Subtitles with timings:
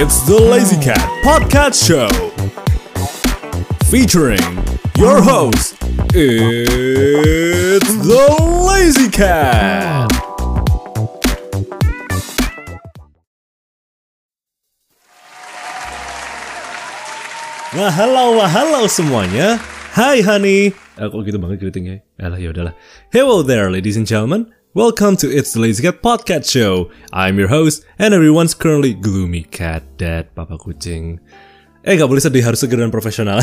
[0.00, 2.08] It's the Lazy Cat Podcast Show.
[3.92, 4.40] Featuring
[4.96, 5.76] your host,
[6.16, 8.24] it's the
[8.64, 10.08] Lazy Cat.
[17.76, 19.60] Nah, halo, wah, halo semuanya.
[19.92, 20.72] Hai honey.
[20.96, 22.00] Eh, kok gitu banget greetingnya?
[22.16, 22.72] Alah, ya udahlah.
[23.12, 24.48] Hello there, ladies and gentlemen.
[24.70, 26.94] Welcome to It's the Lazy Cat Podcast Show.
[27.10, 31.18] I'm your host, and everyone's currently gloomy cat dad, papa kucing.
[31.82, 33.42] Eh, gak boleh sedih, harus segar dan profesional.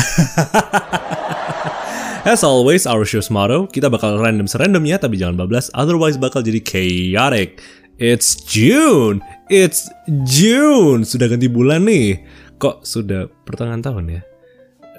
[2.32, 6.64] As always, our show's motto, kita bakal random serandomnya, tapi jangan bablas, otherwise bakal jadi
[6.64, 7.60] chaotic.
[8.00, 9.20] It's June!
[9.52, 9.84] It's
[10.24, 11.04] June!
[11.04, 12.24] Sudah ganti bulan nih.
[12.56, 14.27] Kok sudah pertengahan tahun ya?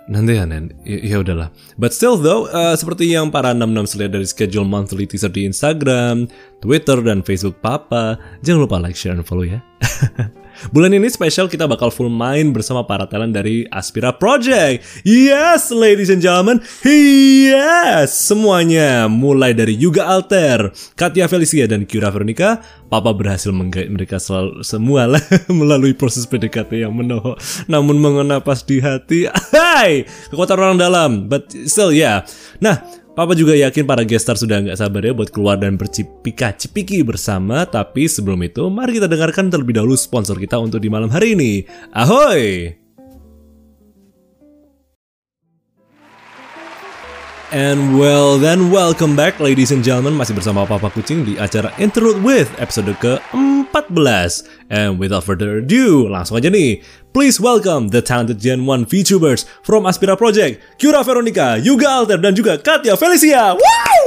[0.10, 1.54] Nanti ya Nen, ya, ya udahlah.
[1.78, 6.26] But still though, uh, seperti yang para 66 lihat dari schedule monthly teaser di Instagram,
[6.66, 9.62] Twitter, dan Facebook Papa, jangan lupa like, share, dan follow ya.
[10.70, 14.84] Bulan ini spesial kita bakal full main bersama para talent dari Aspira Project.
[15.08, 22.60] Yes, ladies and gentlemen, yes, semuanya mulai dari Yuga Alter, Katia Felicia dan Kira Veronica,
[22.90, 28.60] Papa berhasil menggait mereka selalu semua lah melalui proses PDKT yang menohok, namun mengena pas
[28.66, 29.30] di hati.
[29.56, 30.04] Hai,
[30.34, 32.00] kekuatan orang dalam, but still ya.
[32.00, 32.18] Yeah.
[32.60, 32.82] Nah,
[33.20, 37.68] Papa juga yakin para gestar sudah nggak sabar ya buat keluar dan bercipika-cipiki bersama.
[37.68, 41.68] Tapi sebelum itu, mari kita dengarkan terlebih dahulu sponsor kita untuk di malam hari ini.
[41.92, 42.72] Ahoy!
[47.52, 52.22] And well then welcome back ladies and gentlemen Masih bersama Papa Kucing di acara Interlude
[52.22, 58.70] With episode ke-14 And without further ado langsung aja nih Please welcome the talented Gen
[58.70, 64.06] 1 VTubers from Aspira Project Kyura Veronica, Yuga Alter dan juga Katia Felicia Wow!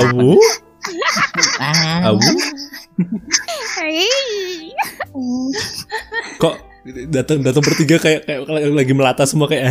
[0.00, 0.40] Awu?
[2.08, 2.24] Awu?
[6.40, 6.54] Kok
[7.12, 8.40] datang datang bertiga kayak kayak
[8.72, 9.68] lagi melata semua kayak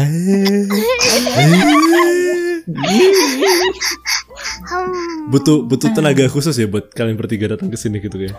[5.34, 8.38] butuh butuh tenaga khusus ya buat kalian bertiga datang ke sini gitu kayak.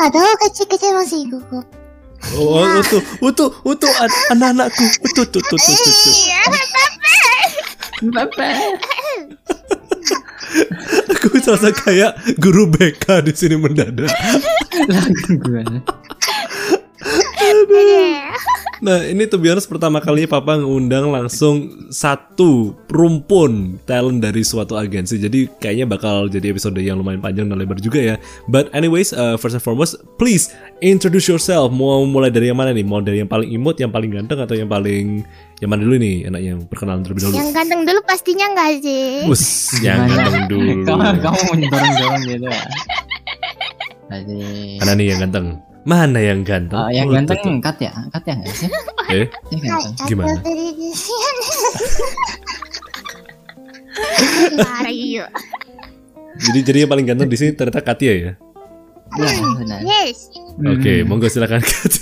[0.00, 1.66] Aduh kecil-kecil masih gugup.
[2.34, 3.92] Oh, oh, tuh, oh, tuh, oh, tuh,
[4.34, 4.82] anak-anakku,
[5.14, 6.14] tuh, tuh, tuh, tuh, tuh, tuh.
[11.16, 14.10] Aku serasa kayak guru BK di sini mendadak.
[18.76, 25.16] Nah ini tuh biar pertama kali papa ngundang langsung satu rumpun talent dari suatu agensi.
[25.16, 28.16] Jadi kayaknya bakal jadi episode yang lumayan panjang dan lebar juga ya.
[28.52, 30.52] But anyways, uh, first and foremost, please
[30.84, 31.72] introduce yourself.
[31.72, 32.84] Mau mulai dari yang mana nih?
[32.84, 35.24] Mau dari yang paling imut, yang paling ganteng atau yang paling...
[35.56, 36.16] Yang mana dulu nih?
[36.28, 37.36] Enak yang perkenalan terlebih dahulu?
[37.40, 39.24] Yang ganteng dulu pastinya enggak sih?
[39.24, 40.84] Us, yang ganteng dulu.
[40.84, 42.48] Kamu, kamu mendorong-dorong gitu.
[44.06, 44.22] Ya
[44.78, 45.65] Mana nih yang ganteng?
[45.86, 46.74] Mana yang ganteng?
[46.76, 47.62] Oh, yang Oh, ganteng tuh, tuh.
[47.62, 47.92] kat ya?
[48.10, 48.68] Kat ya enggak sih?
[49.06, 50.06] Eh, ganteng.
[50.10, 50.34] Gimana?
[54.90, 55.28] Yuk.
[56.36, 58.32] jadi jadi yang paling ganteng di sini ternyata Katia ya?
[59.16, 59.80] Iya, benar.
[59.80, 60.28] Yes.
[60.58, 61.06] Oke, Hmm.
[61.06, 61.92] monggo silakan Kat.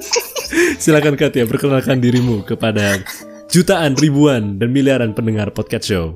[0.82, 2.98] silakan Kat ya, perkenalkan dirimu kepada
[3.46, 6.06] jutaan, ribuan, dan miliaran pendengar podcast show.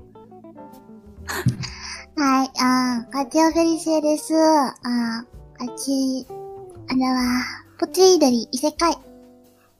[2.16, 4.41] Hai, ah, Katia Felicia desu.
[4.82, 5.22] Ah,
[5.55, 6.25] Kaci
[6.88, 7.44] adalah
[7.76, 9.06] putri dari Isekai.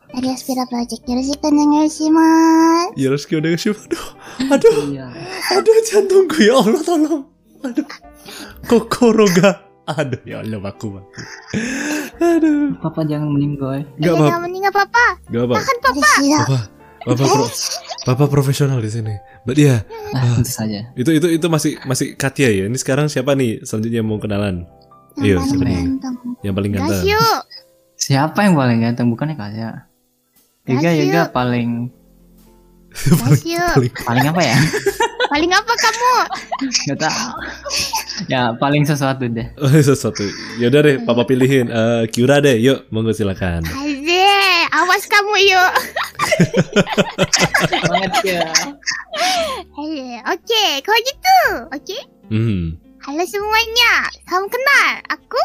[0.09, 1.05] Dari Aspira Project.
[1.05, 2.97] Yoroshiku onegaishimasu.
[2.97, 4.05] Ya harus udah nge Aduh,
[4.57, 5.07] aduh, Iya.
[5.53, 7.23] aduh jantungku ya Allah tolong.
[7.61, 7.85] Aduh,
[8.65, 9.61] kokoro ga.
[9.85, 11.21] Aduh ya Allah aku aku.
[12.19, 13.85] Aduh, Papa jangan meninggal.
[14.01, 15.07] Gak Ayo, apa, jangan meninggal papa.
[15.29, 15.55] gak apa.
[15.61, 16.01] Tahan papa.
[16.09, 16.59] Papa,
[17.05, 17.45] papa pro,
[18.05, 19.15] papa profesional di sini.
[19.45, 20.89] But ya, Ah, tentu saja.
[20.93, 22.65] itu itu itu masih masih Katia ya.
[22.65, 24.65] Ini sekarang siapa nih selanjutnya mau kenalan?
[25.19, 26.15] Iya, Yang paling ganteng.
[26.43, 26.91] Yang paling ganteng.
[27.03, 27.23] Gasyu.
[27.99, 29.07] Siapa yang paling ganteng?
[29.11, 29.71] Bukannya Kasia.
[30.69, 31.03] Yoga, Gasyu.
[31.05, 31.69] Yoga paling
[32.95, 33.63] Gasyu.
[33.75, 34.57] Paling paling apa ya?
[35.29, 36.13] Paling apa kamu?
[36.89, 37.29] Gak tahu.
[38.33, 39.45] ya paling sesuatu deh.
[39.61, 40.25] Oh, sesuatu.
[40.57, 41.69] Yaudah deh, papa pilihin.
[41.69, 43.61] Eh, Kyura deh, yuk, monggo silakan.
[43.61, 44.33] Aze,
[44.73, 45.73] awas kamu yuk.
[47.93, 48.41] Banget ya.
[49.77, 51.39] Aze, Oke, kalau gitu.
[51.77, 51.99] Oke.
[52.33, 52.88] Hmm.
[52.99, 53.93] Halo semuanya,
[54.25, 54.89] salam kenal.
[55.09, 55.43] Aku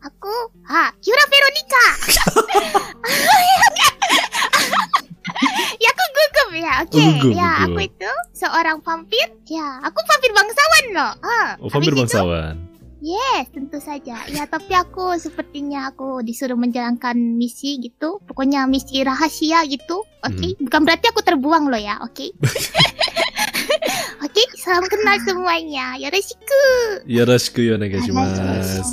[0.00, 0.34] Aku
[0.64, 1.86] ha, Kyura Veronica.
[5.76, 6.72] ya aku gugup ya.
[6.80, 7.66] Oke, Oh, gugup, ya gugup.
[7.66, 9.26] aku itu seorang vampir.
[9.46, 11.12] Ya, aku vampir bangsawan loh.
[11.20, 12.54] Ah, Oh, vampir itu- bangsawan.
[12.98, 14.26] Yes, tentu saja.
[14.26, 18.18] Ya, tapi aku sepertinya aku disuruh menjalankan misi gitu.
[18.20, 20.02] Pokoknya misi rahasia gitu.
[20.20, 22.34] Oke, bukan berarti aku terbuang loh ya, oke?
[24.18, 25.94] Oke, salam kenal semuanya.
[25.94, 26.62] Yoroshiku.
[27.06, 28.42] Yoroshiku yonegashimasu.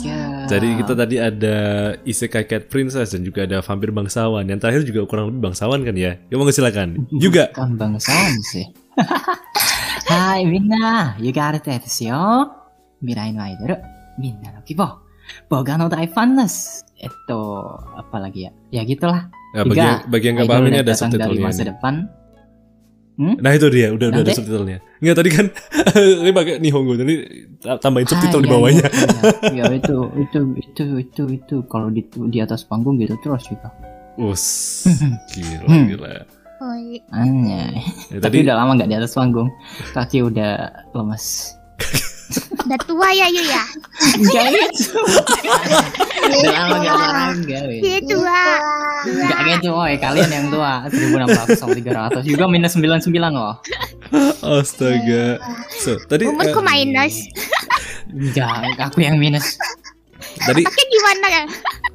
[0.05, 0.45] Ya.
[0.45, 1.57] Jadi kita tadi ada
[2.05, 4.45] Isekai Cat Princess dan juga ada vampir bangsawan.
[4.45, 6.21] Yang terakhir juga kurang lebih bangsawan kan ya?
[6.29, 7.09] Ya mau silakan.
[7.23, 7.49] Juga.
[7.57, 8.69] Bukan bangsawan sih.
[10.13, 12.45] Hai minna, Yuga Arte desu yo.
[13.01, 13.81] Mirai no idol,
[14.21, 15.01] minna no kibo.
[15.49, 16.85] Boga no dai fan desu.
[17.01, 18.51] Eto, apa lagi ya?
[18.69, 19.27] Ya gitulah.
[19.57, 21.43] Nah, bagi, yang, bagi yang Idol paham ini ada datang dari subtitlenya.
[21.43, 21.75] masa nih.
[23.15, 23.39] Depan.
[23.39, 24.79] Nah itu dia, udah udah ada subtitlenya.
[24.99, 25.45] Enggak tadi kan
[26.23, 27.13] ini pakai Nihongo, jadi
[27.79, 28.85] tambahin subtitle Ah, di iya, bawahnya.
[28.85, 29.07] iya,
[29.51, 29.63] iya.
[29.71, 31.55] Ya itu, itu, itu, itu, itu.
[31.65, 33.71] Kalau di, di atas panggung gitu terus juga.
[34.15, 34.45] Us,
[35.31, 35.85] gila Hmm.
[35.87, 36.11] gila.
[37.11, 37.77] Anjay.
[38.09, 39.51] Ya, Tapi tadi udah lama nggak di atas panggung.
[39.91, 41.53] Kaki udah lemas.
[42.65, 43.63] Udah tua ya, Yu ya?
[44.17, 44.99] Enggak gitu.
[47.81, 48.41] Dia tua.
[49.05, 49.93] Enggak gitu, woy.
[50.01, 50.89] Kalian yang tua.
[50.89, 52.25] 1600 sama 300.
[52.25, 53.61] Juga minus 99 loh.
[54.41, 55.37] astaga.
[55.81, 57.15] So, tadi Umurku eh, minus.
[58.09, 59.57] Enggak, aku yang minus.
[60.45, 61.43] tadi Oke, gimana ya?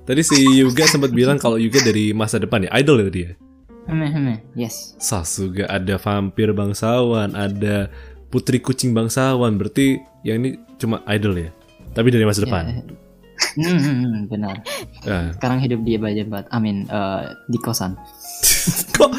[0.07, 3.33] tadi si Yuga sempat bilang kalau Yuga dari masa depan ya, idol ya tadi ya.
[3.91, 4.35] Heme, heme.
[4.55, 4.95] Yes.
[5.03, 7.91] Sasuga ada vampir bangsawan, ada
[8.31, 9.59] putri kucing bangsawan.
[9.59, 11.51] Berarti yang ini cuma idol ya.
[11.93, 12.65] Tapi dari masa depan.
[12.71, 12.83] Ya.
[13.59, 14.55] Hmm, hmm, hmm, benar.
[15.03, 16.47] Nah, Sekarang hidup di Bajabat.
[16.55, 16.87] Amin.
[16.87, 17.99] eh, di kosan.
[18.97, 19.11] kok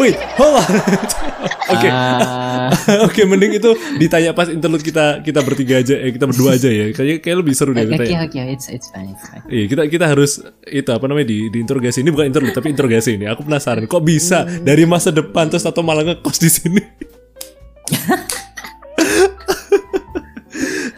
[0.00, 0.66] Wait, hold on.
[1.72, 2.68] Oke, Ah,
[3.06, 6.92] oke, mending itu ditanya pas interlude kita kita bertiga aja, eh, kita berdua aja ya.
[6.92, 9.40] Kayaknya kayak lebih seru deh Oke, oke, it's it's fine, it's fine.
[9.48, 13.16] Iya, kita kita harus itu apa namanya di, di interogasi ini bukan interlude tapi interogasi
[13.16, 13.24] ini.
[13.30, 16.82] Aku penasaran kok bisa dari masa depan terus atau malah ngekos di sini.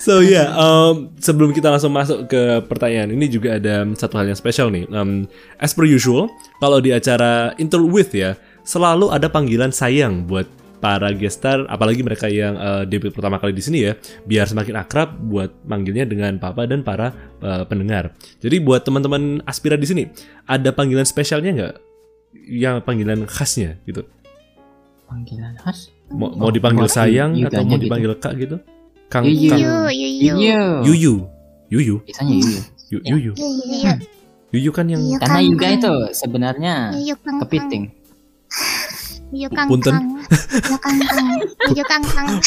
[0.05, 4.29] So ya, yeah, um, sebelum kita langsung masuk ke pertanyaan ini juga ada satu hal
[4.29, 4.85] yang spesial nih.
[4.93, 5.25] Um,
[5.56, 6.29] as per usual,
[6.61, 8.37] kalau di acara interlude with ya,
[8.69, 10.45] selalu ada panggilan sayang buat
[10.85, 13.97] para gestar, apalagi mereka yang uh, debut pertama kali di sini ya,
[14.29, 17.09] biar semakin akrab buat manggilnya dengan papa dan para
[17.41, 18.12] uh, pendengar.
[18.45, 20.05] Jadi buat teman-teman aspira di sini,
[20.45, 21.75] ada panggilan spesialnya nggak?
[22.53, 24.05] Yang panggilan khasnya gitu.
[25.09, 25.89] Panggilan khas?
[26.12, 27.89] Mau, mau dipanggil sayang atau mau gitu.
[27.89, 28.61] dipanggil kak gitu?
[29.15, 29.47] Kang, Yuyu.
[29.47, 30.35] Kang Yu, Yu, Yu.
[30.35, 30.59] Yuyu.
[30.83, 31.15] Yuyu,
[31.71, 32.59] Yuyu, Biasanya Yuyu.
[32.91, 33.47] Yu- Yuyu, Yu,
[33.87, 33.95] Yu.
[34.51, 37.95] Yuyu kan yang Yu Karena Yuga itu sebenarnya Yu, Yu Kang kepiting.
[39.31, 39.95] Yu Kang Punten.
[39.95, 40.07] Kang.
[40.67, 41.27] Yu Kang Kang.
[41.79, 42.27] Yu Kang Kang.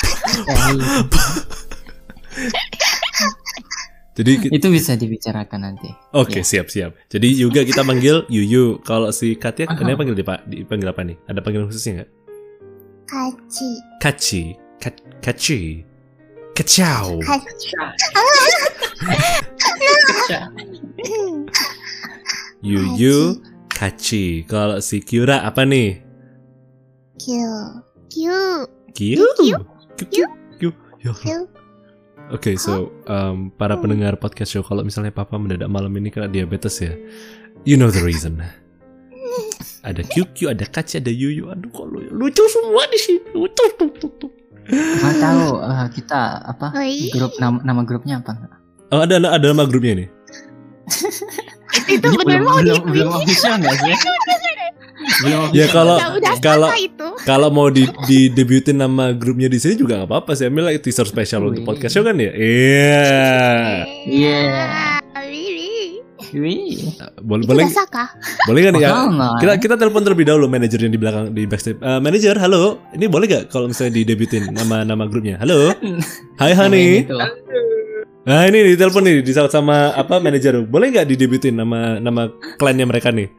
[4.17, 5.87] jadi itu bisa dibicarakan nanti.
[6.11, 6.47] Oke, Ya.
[6.47, 6.95] siap siap.
[7.07, 8.83] Jadi juga kita panggil Yuyu.
[8.83, 9.79] Kalau si Katya, Aha.
[9.83, 11.15] ini panggil dia Pak, dipanggil apa nih?
[11.27, 12.09] Ada panggilan khususnya nggak?
[13.07, 13.69] Kaci.
[14.03, 14.43] Kachi,
[14.79, 15.83] Kat, Kachi,
[16.57, 17.21] Kacau.
[22.65, 23.37] Yuyu,
[23.77, 24.41] Kachi.
[24.49, 26.01] Kalau si Kyura apa nih?
[27.21, 27.45] Kyu.
[28.09, 28.41] Kyu.
[28.97, 29.21] Kyu.
[30.09, 30.25] Kyu.
[31.05, 31.13] Allah.
[31.21, 31.25] Q.
[32.33, 36.75] Oke, so um, para pendengar podcast show, kalau misalnya Papa mendadak malam ini kena diabetes
[36.83, 36.91] ya,
[37.63, 38.41] you know the reason.
[39.87, 41.47] Ada QQ, ada Kaci, ada Yuyu.
[41.47, 43.23] Aduh, kok lu- lucu semua di sini.
[43.31, 43.87] Tuh, tuh,
[44.19, 44.31] tuh.
[44.73, 46.67] Mau tahu eh, kita apa?
[46.75, 47.11] Oi.
[47.15, 48.35] Grup nama, nama grupnya apa?
[48.91, 50.09] Oh, ada ada nama grupnya nih.
[51.95, 53.95] Itu belum mau belum, belum official nggak sih?
[55.23, 55.97] belum Ya kalau
[56.43, 56.69] kalau
[57.23, 60.51] kalau mau di, di debutin nama grupnya di sini juga nggak apa-apa sih.
[60.51, 61.67] Ambil like teaser spesial untuk Wih.
[61.67, 62.31] podcast show kan ya.
[62.35, 63.07] Iya.
[64.07, 64.39] Iya.
[64.43, 64.96] Wih.
[66.35, 66.91] Wih.
[67.23, 68.09] Boleh boleh kah?
[68.47, 68.89] boleh kan ya?
[69.39, 71.79] Kita kita telepon terlebih dahulu manajernya di belakang di backstage.
[71.79, 72.83] Eh, manajer, halo.
[72.91, 75.39] Ini boleh gak kalau misalnya didebutin nama nama grupnya?
[75.39, 75.71] Halo.
[76.41, 77.07] Hai Hani.
[77.07, 77.15] Gitu.
[78.27, 80.59] Nah ini ditelepon nih disaut sama apa manajer.
[80.67, 82.27] Boleh nggak didebutin nama nama
[82.59, 83.31] kliennya mereka nih?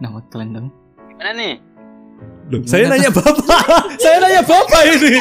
[0.00, 0.68] Nama kalian dong.
[1.20, 1.54] Mana nih?
[2.48, 3.62] Loh, saya nanya bapak.
[4.02, 5.12] saya nanya bapak ini.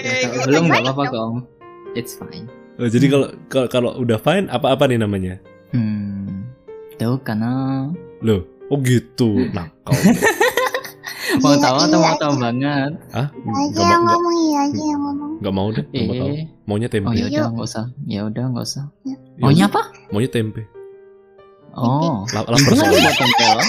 [0.00, 1.44] Eh, belum nggak apa-apa.
[1.92, 2.48] It's fine.
[2.80, 5.34] Oh, jadi kalau kalau kalau udah fine apa-apa nih namanya?
[5.70, 6.48] Hmm.
[6.96, 7.84] Tahu karena
[8.20, 9.48] Loh, oh gitu.
[9.50, 9.92] Nakal.
[11.40, 12.90] mau Iya, tahu atau mau tahu banget?
[13.12, 15.32] Ah, Aja nggak mau ngomong iya aja yang ngomong.
[15.38, 15.84] nggak mau deh.
[15.86, 16.30] Nggak mau tahu.
[16.32, 16.44] Eh.
[16.64, 17.06] Maunya tempe.
[17.06, 17.48] Oh ya udah Yuk.
[17.52, 17.84] nggak usah.
[18.04, 18.84] Ya udah nggak usah.
[19.04, 19.16] Ya.
[19.38, 19.82] Maunya apa?
[20.08, 20.62] Maunya tempe.
[21.72, 22.24] Oh.
[22.32, 22.90] La- Lapar soalnya.
[22.90, 23.66] dibuat tempe loh?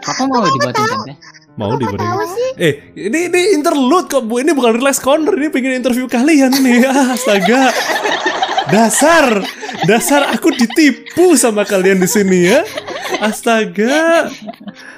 [0.00, 1.12] Papa mau dibuatin tempe?
[1.60, 2.50] Mau sih.
[2.56, 4.40] Eh, ini ini interlude kok Bu.
[4.40, 5.30] Ini bukan relax corner.
[5.30, 6.80] Ini pengen interview kalian nih.
[6.88, 7.68] Ah, astaga.
[8.66, 9.44] Dasar.
[9.82, 12.64] Dasar aku ditipu sama kalian di sini ya.
[13.20, 14.30] Astaga.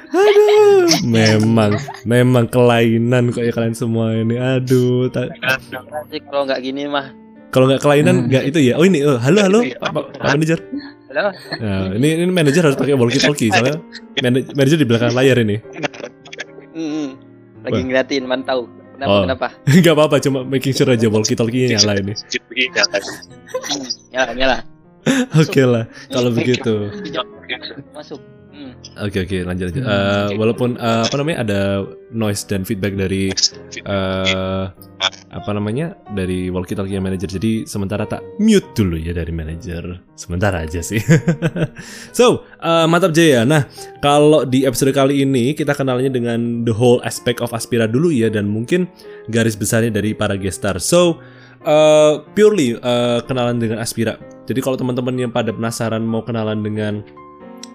[0.09, 0.87] Aduh.
[1.03, 4.37] Memang memang kelainan kok ya kalian semua ini.
[4.37, 5.09] Aduh.
[5.09, 5.33] ta-
[6.09, 7.11] Sih, kalau nggak gini mah
[7.49, 8.29] Kalau nggak kelainan Hmm.
[8.29, 8.75] nggak itu ya.
[8.77, 9.03] Oh ini.
[9.03, 9.61] Oh, halo halo.
[9.67, 10.59] Pak, Pak, Pak manajer.
[11.09, 11.29] Halo?
[11.61, 13.77] Nah, ini ini manajer harus pakai walkie talkie soalnya
[14.25, 15.61] mana- manajer di belakang layar ini.
[17.63, 17.87] Lagi Wah.
[17.87, 18.67] ngeliatin mantau.
[18.99, 19.11] Kenapa?
[19.11, 19.23] Oh.
[19.27, 19.49] Kenapa?
[19.87, 22.15] Gak apa-apa, cuma making sure aja walkie talkie nyala ini.
[22.15, 24.57] Hmm, nyala, nyala.
[25.43, 26.91] Oke lah, kalau begitu.
[27.91, 28.23] Masuk.
[29.01, 29.85] Oke oke lanjut lanjut.
[29.85, 31.61] Eh, walaupun eh, apa namanya ada
[32.13, 33.33] noise dan feedback dari
[33.89, 34.65] eh
[35.33, 37.27] apa namanya dari walkie talkie manager.
[37.27, 39.97] Jadi sementara tak mute dulu ya dari manager.
[40.13, 41.01] Sementara aja sih.
[42.19, 43.49] so eh, mantap Jaya.
[43.49, 43.65] Nah
[44.05, 48.29] kalau di episode kali ini kita kenalnya dengan the whole aspect of Aspira dulu ya
[48.29, 48.85] dan mungkin
[49.33, 50.77] garis besarnya dari para guest star.
[50.77, 51.25] So
[51.65, 54.21] eh, purely eh, kenalan dengan Aspira.
[54.45, 57.01] Jadi kalau teman-teman yang pada penasaran mau kenalan dengan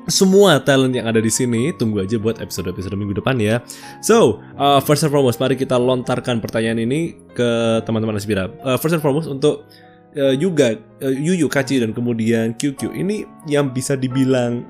[0.07, 3.59] semua talent yang ada di sini tunggu aja buat episode-episode minggu depan ya.
[3.99, 7.49] So, uh, first and foremost, mari kita lontarkan pertanyaan ini ke
[7.83, 8.47] teman-teman Aspira.
[8.63, 9.67] Uh, first and foremost untuk
[10.15, 14.63] uh, Yuga, uh, Yuyu, Kaci dan kemudian QQ ini yang bisa dibilang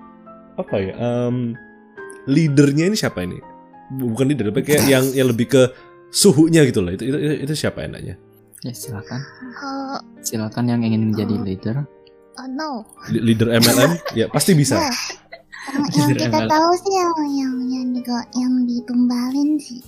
[0.57, 0.93] apa ya?
[0.97, 1.53] Um,
[2.25, 3.37] leadernya ini siapa ini?
[3.93, 5.63] Bukan leader, tapi kayak yang yang lebih ke
[6.09, 6.91] suhunya gitu loh.
[6.91, 8.17] Itu itu, itu, itu siapa enaknya?
[8.65, 9.21] Ya silakan.
[9.61, 11.75] Oh, Silakan yang ingin menjadi leader.
[12.37, 12.83] oh no.
[13.13, 13.91] Le- Leader MLM?
[14.17, 14.81] ya pasti bisa.
[14.81, 14.89] No
[15.67, 18.01] yang kita tahu sih yang yang yang di
[18.39, 19.81] yang ditumbalin sih.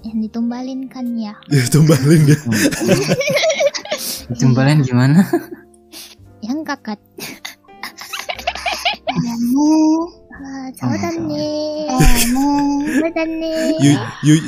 [0.00, 1.34] Yang ditumbalin kan ya.
[1.52, 2.38] Ditumbalin ya.
[4.32, 4.86] Ditumbalin iya.
[4.86, 5.20] gimana?
[6.42, 7.00] Yang kakak.
[9.10, 9.74] Kamu
[10.78, 13.92] Sahutan nih Kamu oh Sahutan nih Yu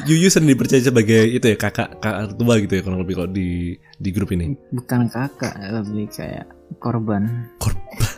[0.06, 3.30] Yu Yu sering dipercaya sebagai itu ya kakak kakak tua gitu ya kurang lebih kalau
[3.34, 4.54] di di grup ini.
[4.70, 6.46] Bukan kakak lebih kayak
[6.78, 7.50] korban.
[7.58, 8.11] Korban.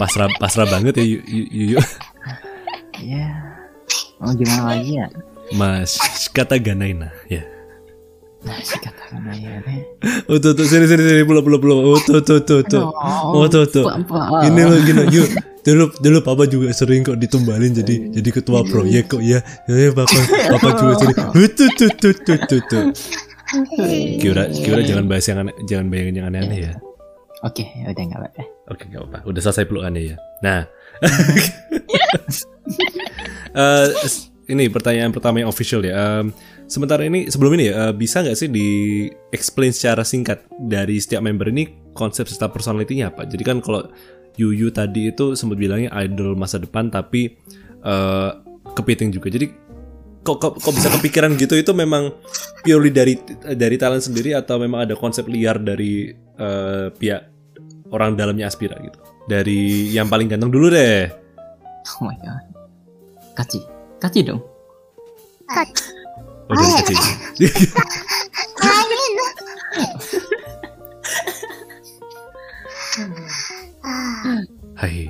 [0.00, 1.78] Pasrah pasrah banget ya Yu- Yu- Yuyu.
[3.04, 3.28] Ya.
[4.20, 5.06] Oh gimana lagi ya?
[5.52, 6.00] Mas
[6.32, 7.44] kata Ganaina ya.
[8.40, 9.84] Nah, sih katakan aja deh.
[10.24, 11.76] Oh tuh tuh sini sini sini belum belum belum.
[11.84, 12.88] Oh tuh tuh tuh tuh.
[13.28, 13.84] Oh tuh tuh.
[13.84, 15.28] Pak, Gini loh gini yuk.
[15.60, 19.44] Dulu dulu papa juga sering kok ditumbalin jadi jadi ketua proyek kok ya.
[19.68, 20.16] Ya papa
[20.56, 21.16] papa juga sering.
[21.20, 22.84] Oh, tuh tuh tuh tuh tuh tuh.
[24.16, 26.72] Kira kira jangan bahas yang jangan bayangin yang aneh-aneh ya.
[27.44, 28.42] Oke, ya udah nggak apa-apa.
[28.70, 29.18] Oke, nggak apa-apa.
[29.26, 30.16] Udah selesai pelukannya ya.
[30.40, 30.60] Nah,
[34.06, 36.22] s- ini pertanyaan pertama yang official ya.
[36.22, 36.34] Em,
[36.66, 38.68] sementara ini sebelum ini ya, eh, bisa nggak sih di
[39.30, 43.26] explain secara singkat dari setiap member ini konsep serta personality-nya apa?
[43.26, 43.90] Jadi kan kalau
[44.38, 47.38] Yuyu tadi itu sempat bilangnya idol masa depan, tapi
[47.82, 48.30] eh,
[48.74, 49.30] kepiting juga.
[49.30, 49.50] Jadi
[50.22, 51.58] kok, kok kok bisa kepikiran gitu?
[51.58, 52.14] Itu memang
[52.62, 53.18] purely dari
[53.54, 57.29] dari talent sendiri atau memang ada konsep liar dari eh, pihak
[57.90, 58.98] orang dalamnya Aspira gitu?
[59.26, 61.10] Dari yang paling ganteng dulu deh.
[61.98, 62.44] Oh my god.
[63.34, 63.60] Kaci.
[64.00, 64.42] Kaci dong.
[66.50, 66.98] Oh, dari kecil.
[73.86, 74.42] Ah,
[74.78, 75.08] Hai.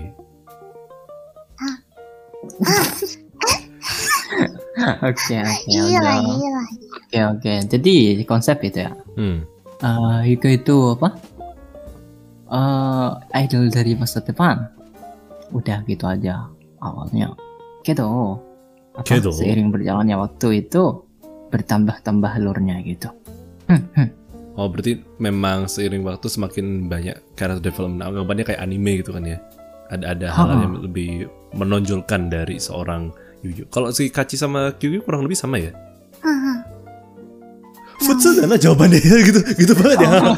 [5.00, 6.66] Oke, oke, iya lah, iya lah.
[6.96, 7.52] Oke, oke.
[7.68, 8.92] Jadi konsep itu ya.
[9.16, 9.44] Hmm.
[9.80, 11.16] Eh, Yuka itu apa?
[12.50, 13.10] Eh,
[13.46, 14.58] idol dari masa depan.
[15.54, 16.50] Udah gitu aja
[16.82, 17.30] awalnya.
[17.86, 18.38] Kedo.
[18.98, 19.30] Apa, Kedo.
[19.30, 21.06] Seiring berjalannya waktu itu
[21.54, 23.10] bertambah-tambah lore-nya gitu.
[23.70, 24.08] Hmm, hmm.
[24.58, 28.02] Oh berarti memang seiring waktu semakin banyak character development.
[28.02, 29.38] Anggapannya kayak anime gitu kan ya.
[29.90, 33.14] Ada ada hal yang lebih menonjolkan dari seorang
[33.46, 33.66] Yuyu.
[33.70, 35.70] Kalau si Kachi sama Kyuyu kurang lebih sama ya.
[38.00, 40.08] Futsal mana jawabannya ya gitu gitu banget ya.
[40.18, 40.32] Cuma,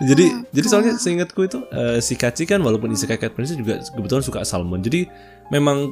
[0.00, 4.22] jadi jadi soalnya seingatku itu eh, si Kachi kan walaupun isekai cat princess juga kebetulan
[4.22, 4.82] suka salmon.
[4.82, 5.06] Jadi
[5.50, 5.90] memang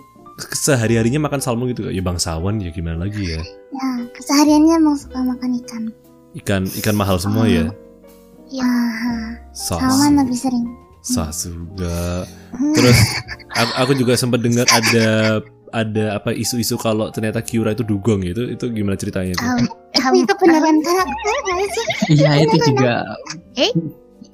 [0.55, 3.41] sehari harinya makan salmon gitu ya bangsawan ya gimana lagi ya.
[3.71, 5.83] ya kesehariannya emang suka makan ikan.
[6.35, 7.71] Ikan ikan mahal semua ya.
[8.51, 8.71] Ya,
[9.55, 10.67] salmon lebih sering.
[11.05, 12.25] Sasuga.
[12.73, 12.99] Terus
[13.53, 15.39] aku, aku juga sempat dengar ada
[15.75, 18.47] ada apa isu-isu kalau ternyata Kyura itu dugong gitu.
[18.47, 19.45] Itu gimana ceritanya itu?
[19.99, 21.85] Kamu itu beneran karakter sih?
[22.15, 23.03] Iya itu juga
[23.59, 23.73] Eh?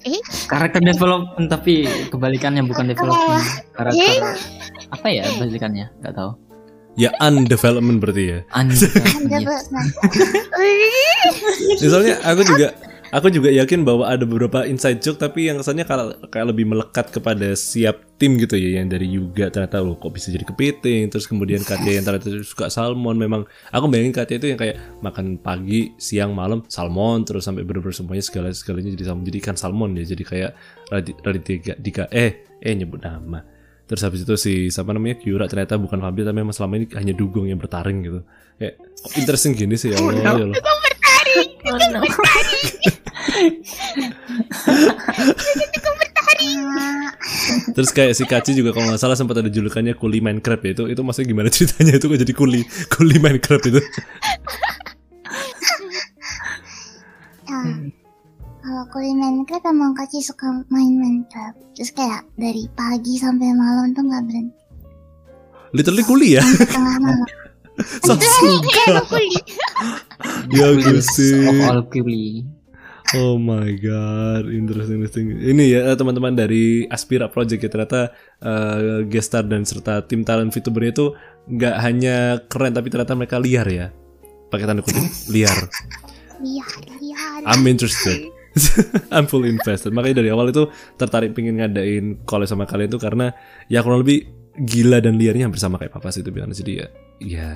[0.01, 0.23] Eh?
[0.49, 3.45] karakter development tapi kebalikannya bukan development
[3.77, 4.33] karakter
[4.89, 6.33] apa ya balikannya nggak tahu
[6.99, 8.39] Ya undevelopment berarti ya.
[8.51, 9.89] Anda Development.
[11.79, 12.75] Misalnya aku juga
[13.11, 17.11] aku juga yakin bahwa ada beberapa inside joke tapi yang kesannya kalau kayak lebih melekat
[17.11, 21.11] kepada siap tim gitu ya yang dari Yuga ternyata loh kok bisa jadi kepiting?
[21.11, 23.17] Terus kemudian Katya yang ternyata suka salmon.
[23.19, 27.97] Memang aku bayangin Katya itu yang kayak makan pagi siang malam salmon terus sampai bener-bener
[27.97, 29.25] semuanya segala segalanya jadi salmon.
[29.26, 30.50] Jadi ikan salmon ya jadi kayak
[30.93, 33.43] Radit Raditya Dika eh eh nyebut nama.
[33.90, 37.11] Terus habis itu si siapa namanya Kyura ternyata bukan vampir tapi memang selama ini hanya
[37.11, 38.21] dugong yang bertaring gitu.
[38.55, 40.59] Kayak kok interesting gini sih ya Allah ya Allah.
[41.71, 42.50] Ah,
[47.76, 50.85] Terus kayak si Kaci juga kalau nggak salah sempat ada julukannya kuli Minecraft ya itu
[50.88, 53.81] itu maksudnya gimana ceritanya itu kok jadi kuli kuli Minecraft itu?
[58.61, 61.59] Kalau kuliah Minecraft emang Kaci suka main Minecraft.
[61.76, 64.59] Terus kayak dari pagi sampai malam tuh nggak berhenti.
[65.71, 66.43] Literally kuli ya?
[66.45, 67.40] Tengah malam.
[70.53, 71.49] Ya Coolest sih.
[71.49, 71.83] of all.
[73.11, 75.35] Oh my god, interesting, interesting.
[75.35, 80.23] Ini ya eh, teman-teman dari Aspira Project ya ternyata eh, guest star dan serta tim
[80.23, 81.11] talent VTuber itu
[81.51, 83.87] nggak hanya keren tapi ternyata mereka liar ya.
[84.51, 85.03] Pakai tanda kutip
[85.35, 85.59] liar.
[87.51, 88.31] I'm interested.
[89.11, 89.91] I'm full invested.
[89.91, 93.35] Makanya dari awal itu tertarik pengen ngadain collab sama kalian itu karena
[93.67, 96.87] ya kurang lebih gila dan liarnya hampir sama kayak papa sih itu bilang jadi ya
[97.21, 97.49] ya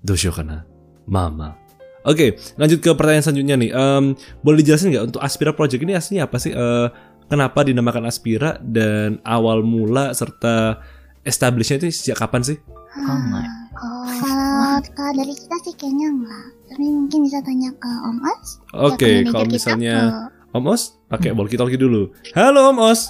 [0.00, 0.66] dosyo kana
[1.04, 1.56] mama.
[2.02, 3.70] Oke, lanjut ke pertanyaan selanjutnya nih.
[3.70, 4.04] Em,
[4.40, 6.50] boleh dijelasin nggak untuk Aspira Project ini aslinya apa sih?
[6.50, 6.88] Eh,
[7.26, 10.82] kenapa dinamakan Aspira dan awal mula serta
[11.22, 12.58] establishnya itu sejak kapan sih?
[12.98, 13.46] Oh my.
[13.72, 16.44] Oh, kalau kalau dari kita sih kayaknya enggak.
[16.66, 18.48] Tapi mungkin bisa tanya ke Om Os.
[18.74, 22.10] Oke, ke manajer kalau misalnya ke- Om Os pakai walkie talkie dulu.
[22.34, 23.06] Halo Om Os.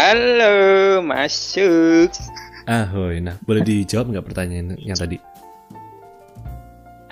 [0.00, 2.08] Halo, masuk.
[2.64, 5.20] Ahoy, nah boleh dijawab nggak pertanyaan yang tadi?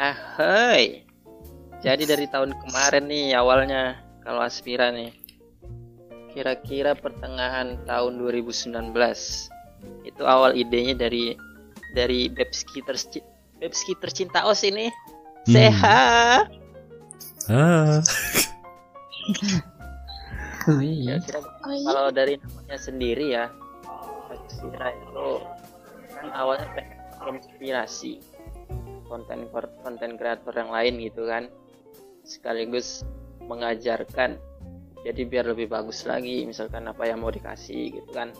[0.01, 1.05] Ahoy.
[1.85, 5.13] Jadi dari tahun kemarin nih awalnya kalau Aspira nih.
[6.33, 8.73] Kira-kira pertengahan tahun 2019.
[10.09, 11.37] Itu awal idenya dari
[11.93, 13.21] dari Bebski terci
[13.61, 14.89] Bebski tercinta Os ini.
[15.45, 15.53] Hmm.
[15.53, 16.45] Sehat.
[17.53, 18.01] Ah,
[20.69, 21.09] Kuli.
[21.25, 21.89] Kira-kira Oh iya.
[21.89, 23.49] kalau dari namanya sendiri ya
[24.29, 25.29] Aspira itu
[26.13, 28.21] kan awalnya pengen inspirasi
[29.09, 31.49] konten konten kreator yang lain gitu kan
[32.25, 33.05] sekaligus
[33.49, 34.37] mengajarkan
[35.05, 38.33] jadi biar lebih bagus lagi misalkan apa yang mau dikasih gitu kan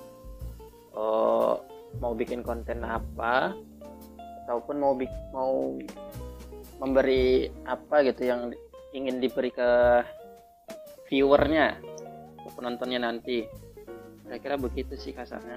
[0.93, 1.65] oh
[2.01, 3.57] mau bikin konten apa
[4.45, 4.93] ataupun mau
[5.33, 5.77] mau
[6.81, 8.53] memberi apa gitu yang
[8.93, 9.71] ingin diberi ke
[11.09, 11.88] viewernya
[12.41, 13.45] ke penontonnya nanti.
[14.25, 15.57] Kira-kira begitu sih kasarnya.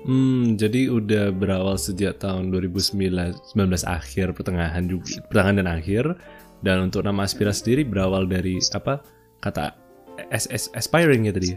[0.00, 6.04] Hmm, jadi udah berawal sejak tahun 2019 19 akhir pertengahan juga pertengahan dan akhir.
[6.60, 9.00] Dan untuk nama Aspira sendiri berawal dari apa?
[9.40, 9.72] Kata
[10.28, 11.56] S S aspiring ya tadi?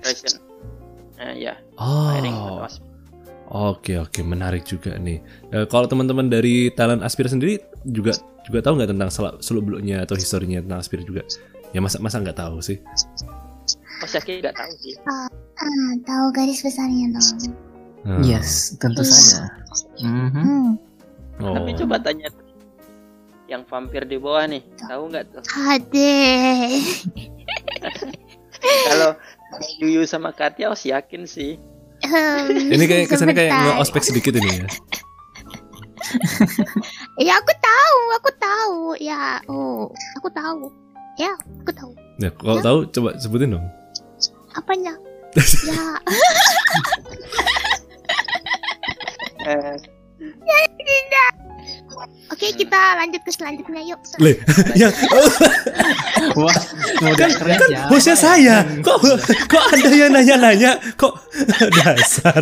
[1.19, 2.67] Nah ya atau
[3.53, 4.19] Oh, oke oke.
[4.25, 5.19] Menarik juga nih.
[5.53, 8.15] Eh, kalau teman-teman dari talent Aspira sendiri juga
[8.47, 9.09] juga tahu nggak tentang
[9.43, 11.21] seluk beluknya atau historinya tentang Aspira juga?
[11.75, 12.79] Ya masa masa nggak tahu sih?
[14.03, 15.29] Oh Syaki nggak tahu sih Ah,
[16.03, 17.55] tahu garis besarnya dong.
[18.03, 18.19] Hmm.
[18.19, 19.47] Yes, tentu saja.
[20.03, 20.31] Mhm.
[20.35, 20.69] Hmm.
[21.39, 21.55] Oh.
[21.57, 22.29] tapi coba tanya
[23.49, 26.13] yang vampir di bawah nih tahu nggak tuh Ade.
[28.87, 29.17] kalau
[29.79, 31.57] Yuyu sama Katya os yakin sih
[32.45, 33.65] Ini kayak kesannya kayak Sebentar.
[33.73, 34.67] nge-ospek sedikit ini ya.
[37.17, 38.77] Ya aku tahu, aku tahu.
[38.99, 39.87] Ya, oh,
[40.17, 40.67] aku tahu.
[41.15, 41.31] Ya,
[41.63, 41.91] aku tahu.
[42.19, 43.65] Ya, kalau tahu coba sebutin dong.
[44.53, 44.93] Apanya?
[45.65, 45.81] ya,
[49.43, 49.75] Eh,
[52.27, 53.99] oke kita lanjut ke selanjutnya yuk.
[54.17, 54.31] Le,
[54.81, 54.93] yang
[56.39, 56.55] Wah,
[56.99, 57.85] model keren ya.
[57.87, 58.55] hostnya saya.
[58.79, 58.97] Kok
[59.45, 60.71] kok ada yang nanya-nanya?
[60.95, 61.13] Kok
[61.77, 62.41] dasar.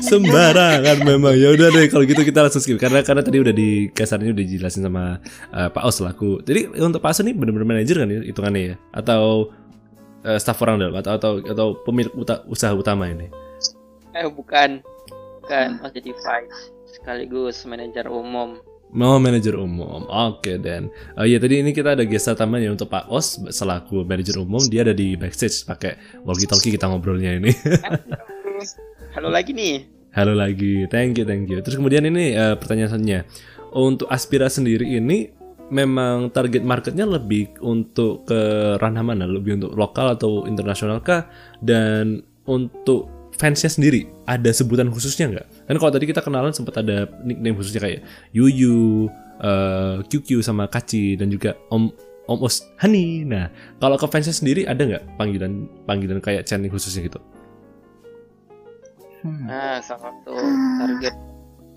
[0.00, 1.34] Sembarangan memang.
[1.34, 4.44] Ya udah deh kalau gitu kita langsung skip karena karena tadi udah di kasarnya udah
[4.44, 5.18] dijelasin sama
[5.50, 6.40] eh, Pak Os selaku.
[6.42, 9.52] Jadi untuk Pak Os ini benar-benar manajer kan ya hitungannya ya atau
[10.22, 13.28] eh, staff orang dalam atau atau atau pemilik uta- usaha utama ini.
[14.12, 14.84] eh bukan
[15.42, 21.72] bukan jadi vice sekaligus manajer umum Mau manajer umum, oke dan Eh, ya tadi ini
[21.72, 25.64] kita ada gestar tambahan ya untuk Pak Os selaku manajer umum dia ada di backstage
[25.64, 27.56] pakai walkie talkie kita ngobrolnya ini.
[29.16, 31.64] halo lagi nih Halo lagi, thank you thank you.
[31.64, 33.24] Terus kemudian ini eh, pertanyaannya
[33.72, 35.32] untuk Aspira sendiri ini
[35.72, 38.40] memang target marketnya lebih untuk ke
[38.76, 39.24] ranah mana?
[39.24, 41.32] Lebih untuk lokal atau internasional kah?
[41.64, 45.46] Dan untuk fansnya sendiri ada sebutan khususnya nggak?
[45.66, 49.08] Kan kalau tadi kita kenalan sempat ada nickname khususnya kayak Yuyu,
[49.40, 51.90] eh, QQ sama Kaci dan juga Om
[52.30, 53.26] Om Os Hani.
[53.26, 57.18] Nah, kalau ke fansnya sendiri ada nggak panggilan panggilan kayak channel khususnya gitu?
[59.22, 59.46] Hmm.
[59.46, 60.78] nah kalau untuk Ah.
[60.82, 61.14] target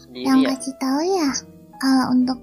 [0.01, 1.29] sendiri Yang ya kasih tahu ya,
[1.77, 2.39] kalau untuk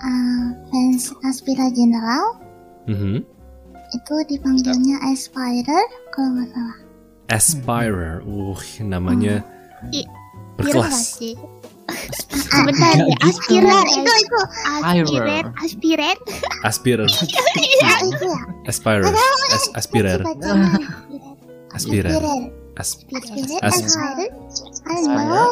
[0.00, 2.40] uh, fans Aspira General
[2.88, 3.20] Mhm.
[3.92, 6.78] itu dipanggilnya Aspirer kalau nggak salah.
[7.26, 9.42] Aspirer, uh namanya
[9.90, 10.08] I- nggak
[10.56, 11.18] berkelas.
[11.18, 11.34] sih?
[12.32, 13.26] Sebentar, Nggak gitu.
[13.30, 14.40] aspiran itu itu.
[14.82, 16.16] Aspiran, aspiran.
[16.62, 19.02] Aspirer, ya itu ya aspirer,
[19.54, 20.70] as- aspirer, bacanya
[21.74, 22.42] aspirer, aspirer.
[22.76, 23.60] As- aspirer.
[23.62, 24.28] As- aspirer.
[24.86, 25.50] I don't know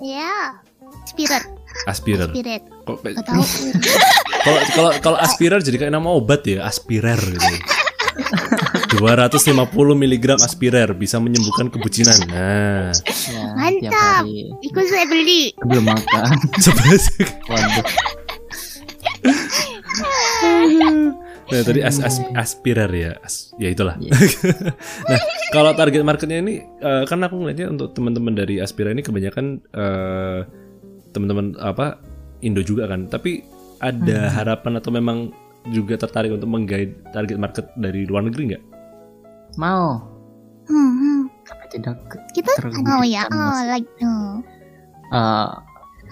[0.00, 0.56] Ya,
[1.04, 1.42] aspiran,
[1.86, 2.28] aspirer.
[3.22, 3.44] tahu.
[4.42, 7.54] Kalau kalau kalau aspirer jadi kayak nama obat ya, aspirer gitu.
[8.92, 12.18] 250 mg aspirer bisa menyembuhkan kebucinan.
[12.28, 14.24] Nah, Ya, Mantap.
[14.60, 15.52] Ikut saya beli.
[15.56, 16.28] sebelum makan.
[16.64, 17.00] sebenarnya
[17.48, 17.84] Waduh.
[21.42, 24.00] Nah, tadi as, as, aspirer ya, as, ya itulah.
[24.00, 24.12] Iya.
[25.10, 25.20] nah,
[25.52, 30.40] kalau target marketnya ini, eh, kan aku ngeliatnya untuk teman-teman dari aspirer ini kebanyakan eh,
[31.12, 32.00] teman-teman apa
[32.40, 33.04] Indo juga kan.
[33.06, 33.44] Tapi
[33.82, 34.32] ada Hmm.
[34.32, 35.18] harapan atau memang
[35.70, 38.64] juga tertarik untuk menggait target market dari luar negeri nggak?
[39.54, 40.00] Mau.
[40.62, 41.20] hmm, hmm.
[41.42, 41.96] Tapi tidak
[42.32, 42.50] Kita
[42.88, 44.40] Oh ya, oh like oh.
[45.12, 45.52] Uh,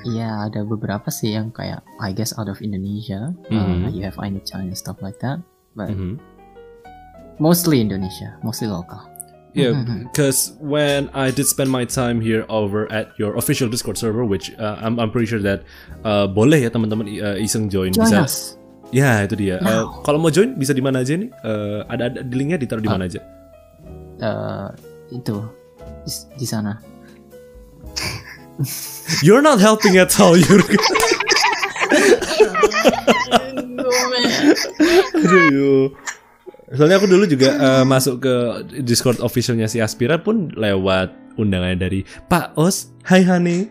[0.05, 3.33] ya ada beberapa sih yang kayak I guess out of Indonesia.
[3.49, 3.97] Uh, Mhm.
[3.97, 5.41] you have Aina-chan and stuff like that.
[5.73, 6.21] But Mhm.
[7.39, 9.01] mostly Indonesia, mostly local.
[9.51, 10.13] Yeah, Mhm.
[10.15, 14.55] because when I did spend my time here over at your official Discord server, which
[14.63, 15.67] uh, I'm, I'm pretty sure that
[16.07, 18.23] uh, boleh ya teman-teman uh, iseng join, Join bisa.
[18.23, 18.55] us.
[18.91, 19.59] Ya itu dia.
[19.59, 19.85] Uh, Now.
[20.03, 21.31] kalau mau join bisa di mana aja nih?
[21.41, 22.95] Uh, ada ada di linknya ditaruh di Ah.
[22.99, 23.21] mana aja?
[24.21, 24.69] Uh,
[25.15, 25.37] itu
[26.05, 26.83] di, di sana.
[29.25, 30.77] You're not helping at all, Yurga.
[35.17, 35.91] Aduh.
[36.71, 38.35] Soalnya aku dulu juga uh, masuk ke
[38.87, 42.01] Discord officialnya si Aspira pun lewat undangannya dari
[42.31, 42.95] Pak Os.
[43.03, 43.67] Hai Hani.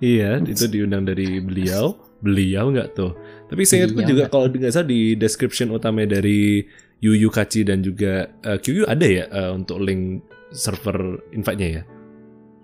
[0.00, 1.92] Iya, itu diundang dari beliau.
[2.24, 3.12] Beliau nggak tuh.
[3.50, 6.62] Tapi saya ingatku Beliau juga kalau nggak salah di description utama dari
[7.02, 11.82] Yuyu Kachi dan juga uh, QU ada ya uh, untuk link server invite-nya ya.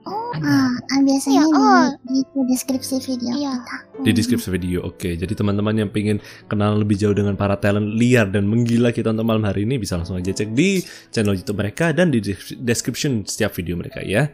[0.06, 0.46] oh Ada.
[0.46, 1.86] ah, ah, biasanya Iya, oh.
[2.06, 3.52] di, di deskripsi video Iya.
[3.58, 4.78] kita di deskripsi video.
[4.84, 9.10] Oke, jadi teman-teman yang pengen kenal lebih jauh dengan para talent liar dan menggila kita
[9.10, 10.78] untuk malam hari ini bisa langsung aja cek di
[11.10, 14.30] channel YouTube mereka dan di des- description setiap video mereka ya.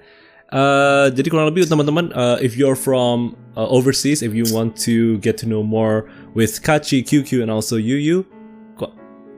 [0.53, 5.17] Uh, jadi kurang lebih teman-teman, uh, if you're from uh, overseas, if you want to
[5.25, 8.29] get to know more with Kachi, QQ, and also Yuyu,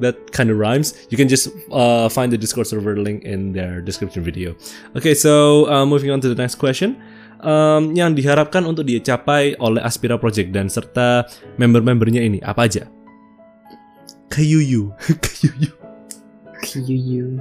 [0.00, 0.90] that kind of rhymes.
[1.10, 4.58] You can just uh, find the Discord server link in their description video.
[4.98, 6.98] Okay, so uh, moving on to the next question
[7.46, 11.30] um, yang diharapkan untuk dicapai oleh Aspira Project dan serta
[11.62, 12.90] member-membernya ini apa aja?
[14.34, 14.90] Kayuyu,
[15.24, 15.70] Kayuyu.
[16.64, 17.38] QU.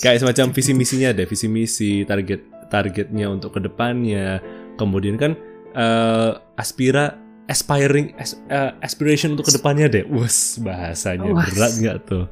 [0.00, 4.38] Kayak semacam visi misinya deh, visi misi, target targetnya untuk ke depannya.
[4.78, 5.34] Kemudian kan
[5.74, 7.18] eh, Aspira
[7.50, 10.06] aspiring as- eh, aspiration untuk ke depannya deh.
[10.06, 11.50] Wes bahasanya Was.
[11.50, 12.24] berat nggak tuh?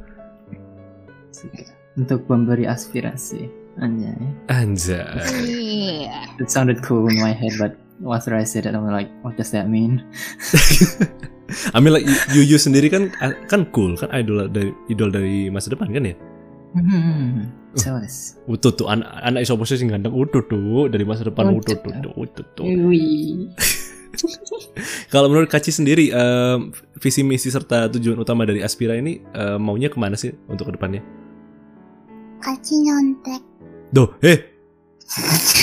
[1.99, 3.51] Untuk memberi aspirasi.
[3.79, 4.15] Anjay.
[4.51, 5.23] Anjay.
[5.47, 6.35] Iya.
[6.39, 7.75] It sounded cool in my head, but
[8.07, 10.03] after I said it, I'm like, what does that mean?
[11.75, 13.09] I mean like Yuyu sendiri kan
[13.49, 16.15] kan cool kan idol dari idol dari masa depan kan ya?
[16.77, 17.49] Hmm.
[17.79, 18.35] So this.
[18.51, 22.47] Utut tuh anak anak isopo sing ganteng utut tuh dari masa depan utut tuh utut
[22.59, 22.67] tuh.
[25.13, 29.89] Kalau menurut Kaci sendiri em, visi misi serta tujuan utama dari Aspira ini em, maunya
[29.93, 31.03] ke mana sih untuk ke depannya?
[32.39, 33.43] kaci nyontek
[33.91, 34.39] Doh, eh.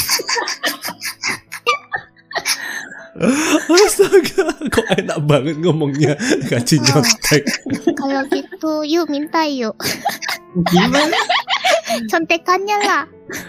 [3.15, 6.19] Astaga, kok enak banget ngomongnya
[6.51, 7.47] Kaci nyontek.
[7.95, 9.79] Kalau gitu, yuk minta yuk.
[10.67, 11.15] Gimana?
[12.05, 13.03] Contekannya lah.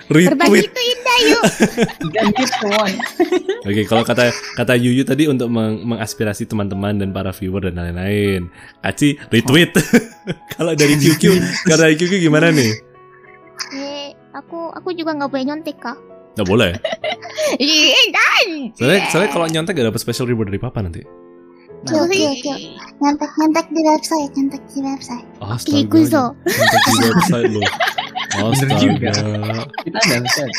[0.08, 0.64] Berbagi Retweet.
[0.72, 1.42] itu indah yuk.
[3.66, 8.48] Oke, kalau kata kata Yuyu tadi untuk meng- mengaspirasi teman-teman dan para viewer dan lain-lain.
[8.80, 9.76] Kaci retweet.
[10.56, 11.22] kalau dari QQ,
[11.68, 12.72] kalau dari QQ gimana nih?
[13.76, 15.96] Eh, aku aku juga nggak boleh nyontek kah?
[16.40, 16.70] Nggak boleh.
[18.16, 18.48] Dan.
[18.76, 21.04] Soalnya, soalnya kalau nyontek gak dapat special reward dari papa nanti.
[21.86, 22.58] Kill, kill.
[22.98, 25.76] nyontek nyontek di website nyontek di website Astaga.
[25.76, 26.24] Ikuzo.
[26.42, 27.52] Nyontek di website
[28.34, 28.50] lo.
[28.52, 29.10] Bener juga.
[29.82, 30.54] Kita ada website.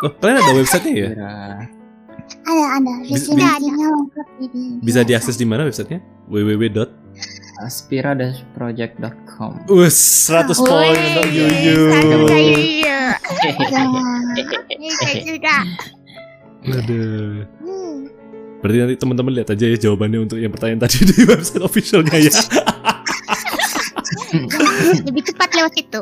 [0.00, 1.08] Oh, kalian ada websitenya ya?
[1.14, 1.32] Kira.
[2.44, 6.00] ada ada visi bis- misinya lengkap di, di Bisa diakses di mana websitenya?
[6.26, 6.76] www.
[7.64, 9.52] aspira-project.com.
[9.70, 11.94] Us 100 poin untuk Yuyu.
[14.76, 15.56] Bisa juga.
[16.64, 17.44] Aduh.
[17.60, 17.96] Hmm.
[18.58, 22.32] Berarti nanti teman-teman lihat aja ya jawabannya untuk yang pertanyaan tadi di website officialnya ya.
[25.02, 26.00] Lebih cepat lewat situ.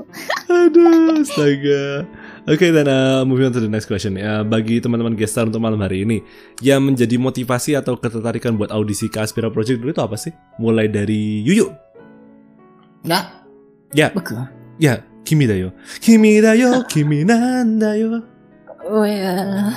[0.52, 2.04] Aduh, astaga.
[2.44, 4.18] Oke, dan uh, moving on to the next question.
[4.18, 6.20] Ya, bagi teman-teman gestar untuk malam hari ini,
[6.58, 10.34] yang menjadi motivasi atau ketertarikan buat audisi ke Aspira Project dulu itu apa sih?
[10.58, 11.70] Mulai dari Yuyu.
[13.06, 13.24] Nggak.
[13.94, 14.34] Ya, Beku.
[14.82, 15.70] ya, Kimi da yo.
[16.02, 18.18] Kimi da yo, Kimi nan da yo.
[18.90, 19.70] Oh ya.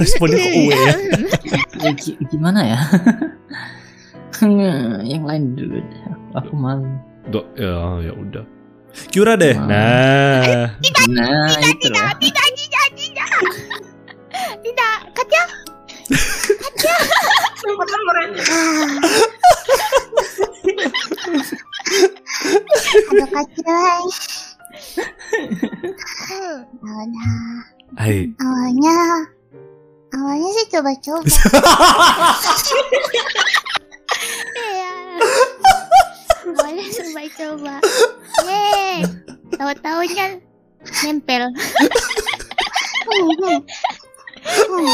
[0.00, 0.94] Responnya kok uwe ya?
[1.92, 2.78] gi- gimana ya?
[5.12, 6.02] yang lain dulu deh.
[6.40, 6.88] Aku malu.
[7.30, 8.44] Do, ya, ya udah.
[9.14, 9.54] Kyura deh.
[9.56, 9.66] Wah.
[9.66, 10.74] Nah,
[11.08, 12.02] Nah, itu loh.
[12.20, 13.30] Tidak, tidak, tidak.
[14.62, 15.44] Tidak, Katya.
[23.12, 24.02] Aduh kacau.
[26.82, 27.34] Ya udah.
[28.00, 28.28] hai.
[28.40, 28.98] Awalnya,
[30.16, 31.24] awalnya sih coba-coba.
[34.52, 34.92] Iya.
[36.42, 37.74] Boleh coba-coba.
[38.42, 39.06] Yeay.
[39.54, 40.26] Tahu-tahunya
[41.06, 41.42] nempel.
[43.02, 43.58] Hmm, hmm.
[44.42, 44.88] Hmm.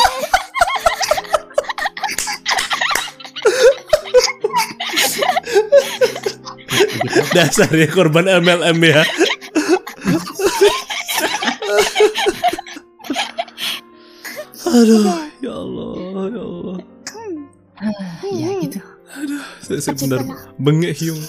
[7.33, 9.03] Dasarnya korban MLM ya.
[14.69, 15.05] Aduh,
[15.41, 15.93] ya Allah,
[16.29, 16.79] ya Allah.
[18.29, 18.81] ya gitu.
[19.61, 20.21] Saya, saya benar
[20.57, 21.21] bengek hiung.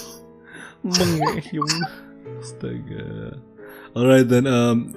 [0.82, 1.72] Bengek hiung.
[2.38, 3.36] Astaga.
[3.90, 4.94] Alright then um,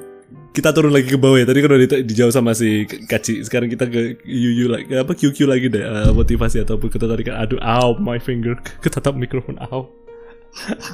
[0.51, 1.45] kita turun lagi ke bawah ya.
[1.45, 3.41] Tadi kan udah di- dijawab sama si Kaci.
[3.41, 4.93] Sekarang kita ke Yuyu lagi.
[4.93, 5.82] Apa QQ lagi deh.
[5.82, 7.36] uh, motivasi ataupun ketertarikan.
[7.36, 8.53] Aduh, ow, my finger.
[8.84, 9.89] Ketatap mikrofon, ow.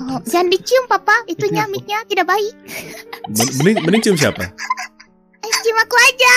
[0.07, 1.11] Oh, jangan dicium, Papa.
[1.27, 1.73] Itunya Itu apa?
[1.75, 2.55] mic-nya tidak baik.
[3.27, 4.47] Men- Mending, mending cium siapa?
[5.39, 6.33] Eh, cium aku aja.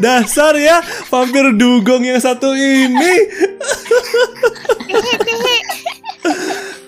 [0.00, 0.80] Dasar ya,
[1.12, 3.14] vampir dugong yang satu ini.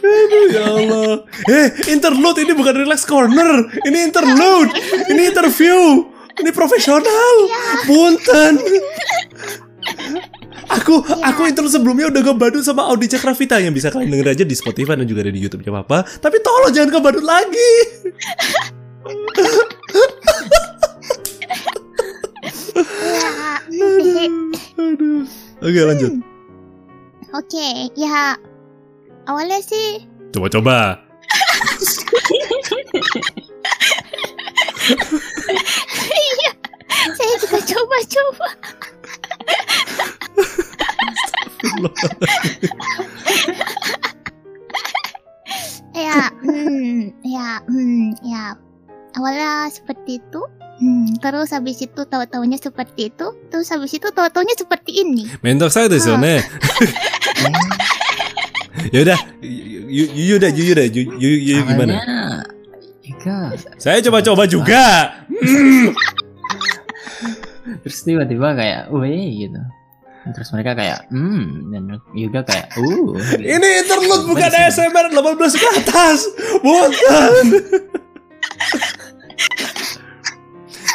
[0.03, 1.13] Aduh, ya Allah.
[1.49, 3.69] Eh, interlude ini bukan relax corner.
[3.87, 4.71] Ini interlude.
[5.09, 6.09] Ini interview.
[6.41, 7.35] Ini profesional.
[7.87, 8.55] Punten.
[10.69, 14.55] Aku aku interlude sebelumnya udah ngebadut sama Audi Cakravita yang bisa kalian denger aja di
[14.55, 16.07] Spotify dan juga ada di YouTube-nya Papa.
[16.23, 17.73] Tapi tolong jangan ngebadut lagi.
[23.03, 24.29] Ya.
[24.79, 25.25] Aduh.
[25.63, 26.13] Oke, lanjut.
[27.33, 28.37] Oke, ya.
[29.25, 30.99] Awalnya sih Coba-coba.
[37.13, 38.49] saya juga coba-coba.
[45.97, 48.57] ya, hmm, ya, hmm, ya.
[49.13, 50.41] Awalnya seperti itu,
[50.83, 55.31] Hmm, terus habis itu tahu-taunya seperti itu, terus habis itu tahu-taunya seperti ini.
[55.39, 56.19] Mentok saya tuh huh.
[58.91, 62.03] yuk, yaudah, yuk, yuk, Yuyu yuk, yuk, gimana?
[63.07, 63.55] Ika.
[63.79, 65.15] Saya coba-coba juga.
[65.31, 65.95] Hmm.
[67.87, 69.63] Terus tiba-tiba kayak, weh gitu.
[70.23, 73.19] Terus mereka kayak, hmm, dan Yuga kayak, uh.
[73.43, 76.19] Ini interlude bukan ASMR 18 ke atas.
[76.63, 77.45] Bukan.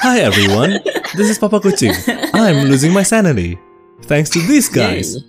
[0.08, 0.80] Hi everyone,
[1.20, 1.92] this is Papa Kucing.
[2.32, 3.60] I'm losing my sanity.
[4.08, 5.20] Thanks to these guys.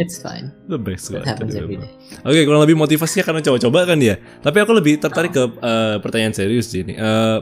[0.00, 0.48] It's fine.
[0.64, 1.12] The best.
[1.12, 4.16] Oke, kurang lebih motivasinya karena coba-coba kan ya.
[4.40, 6.96] Tapi aku lebih tertarik ke eh, pertanyaan serius sih ini.
[6.96, 7.38] Eh,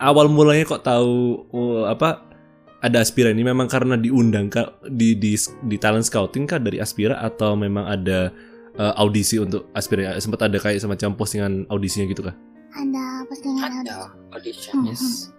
[0.00, 2.33] awal mulanya kok tahu oh, apa
[2.84, 5.32] ada Aspira ini memang karena diundang kak di di
[5.64, 8.28] di talent scouting kah dari Aspira atau memang ada
[8.76, 10.12] eh, audisi untuk Aspira?
[10.20, 12.36] Sempat ada kayak semacam postingan audisinya gitu kah?
[12.76, 14.12] Ada postingan ada.
[14.36, 14.84] audition.
[14.84, 15.32] Yes.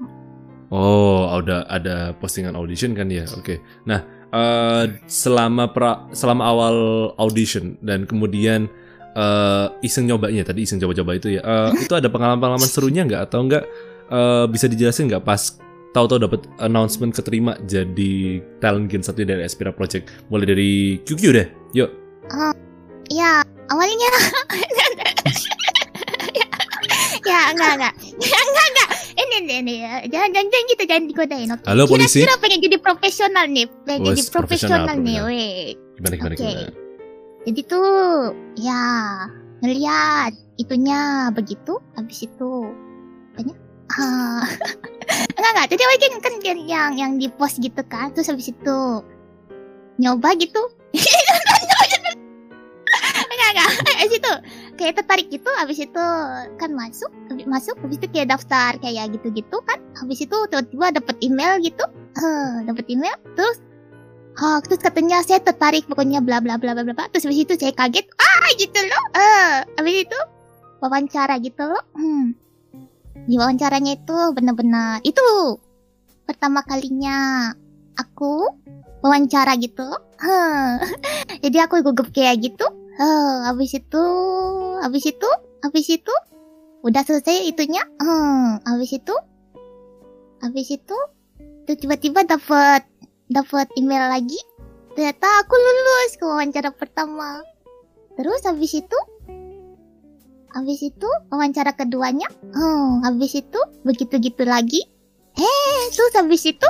[0.73, 3.29] Oh, ada ada postingan audition kan ya.
[3.38, 3.62] Oke.
[3.86, 4.01] Nah,
[4.34, 6.75] eh, selama pra, selama awal
[7.21, 8.65] audition dan kemudian
[9.13, 11.45] eh, iseng nyobanya tadi iseng coba-coba itu ya.
[11.45, 13.63] eh, itu ada pengalaman-pengalaman serunya nggak atau nggak
[14.10, 15.62] eh, bisa dijelasin nggak pas
[15.95, 20.12] tahu-tahu dapat announcement keterima jadi talent gen satu dari Aspira Project.
[20.27, 20.71] Mulai dari
[21.08, 21.47] QQ deh.
[21.71, 21.89] Yuk.
[23.08, 23.39] Ya,
[23.71, 24.10] awalnya
[27.25, 31.49] ya enggak enggak enggak enggak ini ini, ini ya jangan jangan, jangan gitu jangan digodain
[31.49, 32.21] oke Halo, polisi.
[32.21, 36.43] kira-kira pengen jadi profesional nih pengen Wes, jadi profesional profesional, nih weh Gimana gimana Oke.
[36.45, 36.71] gimana?
[37.45, 37.89] jadi tuh
[38.62, 38.81] ya
[39.65, 40.99] ngeliat itunya
[41.34, 42.51] begitu habis itu
[43.34, 43.55] apanya
[43.93, 44.45] ah
[45.38, 45.67] enggak enggak.
[45.76, 48.12] Jadi awalnya kan kan yang yang di post gitu kan.
[48.13, 48.78] Terus habis itu
[50.02, 50.62] nyoba gitu.
[53.26, 53.69] Enggak enggak.
[54.00, 54.32] Habis itu
[54.80, 55.50] kayak tertarik gitu.
[55.56, 56.06] Habis itu
[56.58, 57.76] kan masuk habis masuk.
[57.84, 59.80] Habis itu kayak daftar kayak gitu gitu kan.
[60.00, 61.86] Habis itu tiba-tiba dapat email gitu.
[62.15, 63.60] Eh dapat email terus
[64.36, 67.08] Oh, terus katanya saya tertarik pokoknya bla bla bla bla bla.
[67.08, 69.04] Terus habis itu saya kaget ah gitu loh.
[69.15, 70.19] Eh habis itu
[70.84, 71.84] wawancara gitu loh.
[71.95, 72.36] Hmm.
[73.26, 75.22] Di wawancaranya itu benar-benar itu
[76.26, 77.52] pertama kalinya
[77.98, 78.50] aku
[79.02, 79.86] wawancara gitu
[81.44, 84.04] jadi aku gugup kayak gitu Eh, habis itu
[84.80, 86.14] habis itu, habis itu,
[86.88, 87.84] udah selesai itunya.
[88.00, 89.16] Hmm, habis itu,
[90.40, 90.98] habis itu,
[91.68, 92.88] tuh tiba-tiba dapat
[93.28, 94.40] dapat email lagi.
[94.96, 97.44] Ternyata aku lulus ke wawancara pertama.
[98.16, 99.00] Terus habis itu,
[100.56, 102.26] habis itu wawancara keduanya.
[102.56, 104.80] Hmm, habis itu begitu-gitu lagi.
[105.36, 106.70] Eh, terus habis itu,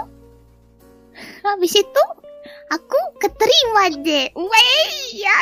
[1.45, 2.04] habis itu
[2.74, 4.26] aku keterima deh.
[4.34, 5.36] Wey, ya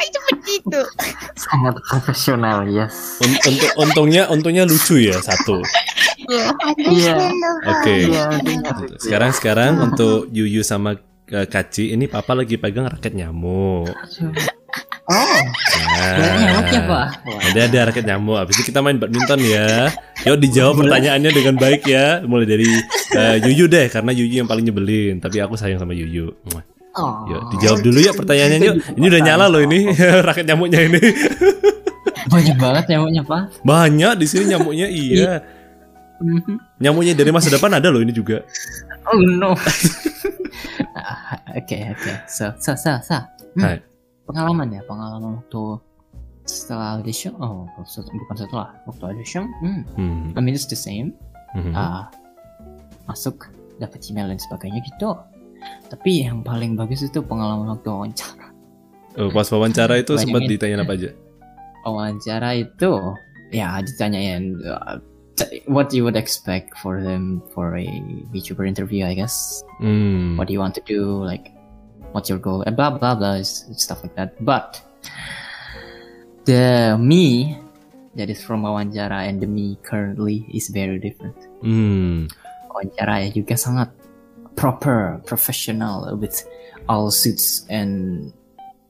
[0.51, 0.81] itu.
[1.47, 3.23] Sangat profesional, yes.
[3.23, 5.63] Un- untuk untungnya untungnya lucu ya satu.
[6.27, 7.57] Understandable.
[7.63, 7.95] Oke.
[8.11, 8.23] Iya,
[8.99, 10.99] Sekarang sekarang untuk Yuyu sama
[11.31, 13.87] eh, Kaci ini papa lagi pegang raket nyamuk.
[15.03, 15.39] Oh,
[15.93, 17.01] Nah, nyamuknya apa?
[17.51, 18.39] Ada ada raket nyamuk.
[18.39, 19.91] Habis itu kita main badminton ya.
[20.23, 22.23] Yuk dijawab pertanyaannya dengan baik ya.
[22.23, 22.67] Mulai dari
[23.11, 25.19] eh, Yuyu deh karena Yuyu yang paling nyebelin.
[25.19, 26.31] Tapi aku sayang sama Yuyu.
[26.95, 27.11] Oh.
[27.27, 28.75] Yuk dijawab dulu ya pertanyaannya yuk.
[28.95, 29.91] Ini udah nyala loh ini
[30.27, 31.01] raket nyamuknya ini.
[32.31, 33.43] Banyak banget nyamuknya, Pak.
[33.67, 35.43] Banyak di sini nyamuknya iya.
[36.23, 36.79] Mhm.
[36.79, 38.39] Nyamuknya dari masa depan ada loh ini juga.
[39.11, 39.51] Oh no.
[40.93, 42.11] Ah, Oke, oke.
[42.29, 43.17] So, so, so, so.
[43.57, 43.61] Hmm.
[43.61, 43.77] Hai.
[44.23, 45.63] Pengalaman ya, pengalaman waktu
[46.47, 47.35] setelah audition.
[47.39, 48.75] Oh, bukan setelah.
[48.87, 49.51] Waktu audition.
[49.59, 49.81] Hmm.
[49.95, 50.23] Hmm.
[50.35, 51.15] I mean, it's the same.
[51.55, 51.71] Mhm.
[51.75, 52.09] Ah,
[53.05, 55.15] masuk, dapat email dan sebagainya gitu.
[55.87, 58.51] Tapi yang paling bagus itu pengalaman waktu wawancara.
[59.15, 60.57] Oh, pas wawancara itu sempat ini.
[60.57, 61.11] ditanyain apa aja?
[61.85, 62.91] Wawancara itu,
[63.53, 64.97] ya ditanyain uh,
[65.69, 67.85] what you would expect for them for a
[68.33, 69.61] VTuber interview, I guess.
[69.77, 70.33] Hmm.
[70.37, 71.52] what do you want to do like
[72.13, 74.79] what's your goal and blah blah blah stuff like that but
[76.45, 77.57] the me
[78.15, 82.27] that is from wawancara and the me currently is very different Hmm.
[82.69, 83.89] wawancara ya juga sangat
[84.53, 86.45] proper professional with
[86.85, 88.29] all suits and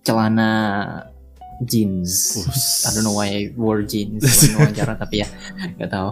[0.04, 1.06] celana
[1.64, 2.84] jeans Us.
[2.84, 4.26] I don't know why I wore jeans
[4.58, 5.28] wawancara tapi ya
[5.80, 6.12] nggak tahu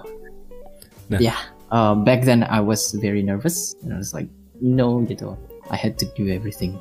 [1.11, 1.19] Nah.
[1.19, 1.35] yeah
[1.75, 4.31] uh, back then I was very nervous and I was like
[4.63, 5.35] no gitu
[5.67, 6.79] I had to do everything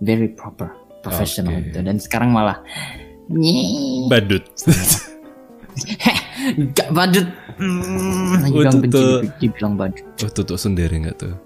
[0.00, 1.64] very proper professional Oke.
[1.66, 2.60] gitu dan sekarang malah.
[4.06, 4.42] Badut.
[6.72, 7.28] Gak badut
[7.60, 9.20] Hmm, Oh, Juga itu benci tuh.
[9.20, 11.36] di- dibilang badut oh tuh sendiri nggak tuh?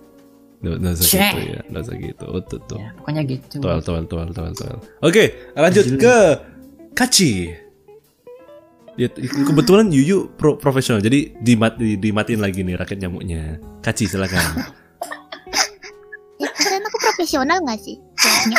[0.62, 2.24] Nggak nggak usah gitu ya, nggak usah gitu.
[2.24, 2.78] Oh tuh tuh.
[2.78, 4.78] ya, Pokoknya gitu Toel toel toel toel toel.
[5.02, 6.16] Oke, lanjut ke
[6.94, 7.50] Kaci.
[8.94, 13.58] Ya, kebetulan Yuyu pro profesional, jadi dimat, di- dimatiin lagi nih raket nyamuknya.
[13.82, 14.38] Kaci silakan.
[16.34, 17.94] Ya, aku profesional gak sih?
[18.24, 18.58] Kayaknya.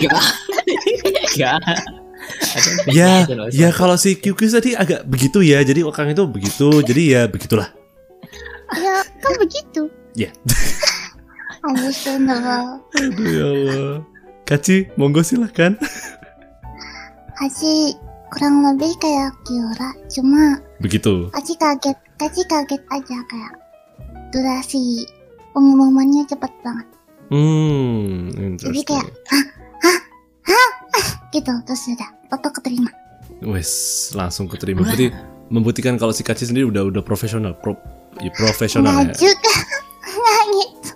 [0.00, 0.24] Gak
[1.36, 1.58] Gak
[2.86, 7.22] ya, ya kalau si QQ tadi agak begitu ya, jadi orang itu begitu, jadi ya
[7.26, 7.68] begitulah.
[8.78, 9.90] Ya, kan begitu.
[10.14, 10.30] Ya.
[11.66, 12.82] Understandable.
[12.98, 13.94] Aduh ya Allah.
[14.42, 15.78] Kaci, monggo silakan.
[17.38, 17.94] Kaci
[18.32, 21.30] kurang lebih kayak Kiora, cuma Begitu.
[21.30, 23.52] Kaci kaget, Kaci kaget aja kayak
[24.32, 25.06] durasi
[25.52, 26.91] pengumumannya cepet banget.
[27.32, 28.28] Hmm,
[28.60, 29.44] Jadi kayak hah,
[29.80, 29.98] hah,
[30.44, 32.92] hah, gitu terus sudah foto keterima.
[33.40, 33.72] Wes,
[34.12, 34.84] langsung keterima.
[34.84, 35.08] Berarti
[35.48, 37.72] membuktikan kalau si Kaci sendiri udah udah profesional, pro,
[38.20, 39.32] ya, profesional Nggak ya.
[39.32, 39.52] juga,
[40.12, 40.90] nggak gitu.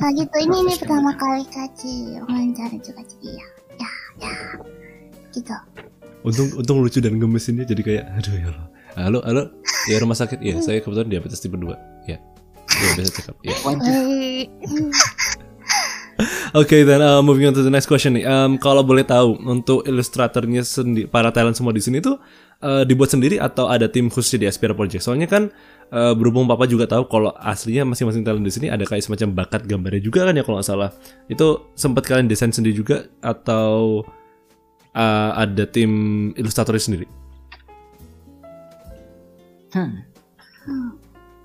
[0.00, 3.46] Nah gitu ini ini pertama kali Kaci wawancara juga jadi ya,
[3.76, 3.88] ya,
[4.24, 4.30] ya,
[5.36, 5.52] gitu.
[6.24, 8.66] Untung untung lucu dan gemesinnya jadi kayak aduh ya Allah.
[8.96, 9.42] Halo, halo.
[9.92, 10.40] Ya rumah sakit.
[10.40, 11.68] Ya, saya kebetulan diabetes tipe 2.
[12.76, 13.34] Ya, biasa cakap.
[13.44, 13.56] Eh,
[16.56, 18.24] Oke, then uh, moving on to the next question nih.
[18.24, 22.16] Um, kalau boleh tahu untuk ilustratornya sendiri, para talent semua di sini tuh
[22.64, 25.04] uh, dibuat sendiri atau ada tim khusus di Aspira Project?
[25.04, 25.52] Soalnya kan
[25.92, 29.68] uh, berhubung Papa juga tahu kalau aslinya masing-masing talent di sini ada kayak semacam bakat
[29.68, 30.90] gambarnya juga kan ya kalau nggak salah.
[31.28, 34.00] Itu sempat kalian desain sendiri juga atau
[34.96, 37.06] uh, ada tim ilustratornya sendiri?
[39.76, 40.00] Hmm.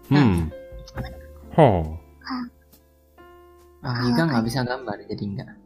[0.07, 0.60] Hmm.
[1.57, 1.97] Oh.
[3.81, 5.49] Ah, juga nggak bisa gambar jadi enggak.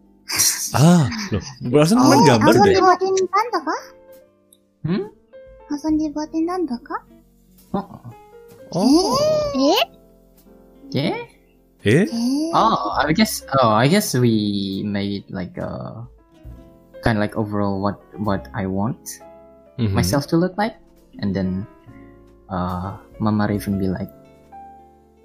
[0.75, 1.39] Ah, loh.
[1.61, 2.73] Perasaan main gambar langsung deh.
[2.75, 3.83] dibuatin tanda kah?
[4.83, 5.05] Hmm?
[5.69, 7.01] Langsung dibuatin tanda kah?
[7.71, 8.01] Oh,
[8.73, 9.13] Oh.
[9.55, 9.83] eh,
[10.91, 11.21] yeah.
[11.85, 12.07] Eh?
[12.09, 13.45] Eh, Oh, I guess.
[13.61, 14.33] Oh, I guess we
[14.83, 16.01] made like uh,
[17.05, 19.21] kind of like overall what what I want
[19.77, 19.93] Mhm.
[19.93, 20.75] myself to look like,
[21.21, 21.61] and then
[22.49, 24.09] uh, Mama Raven be like,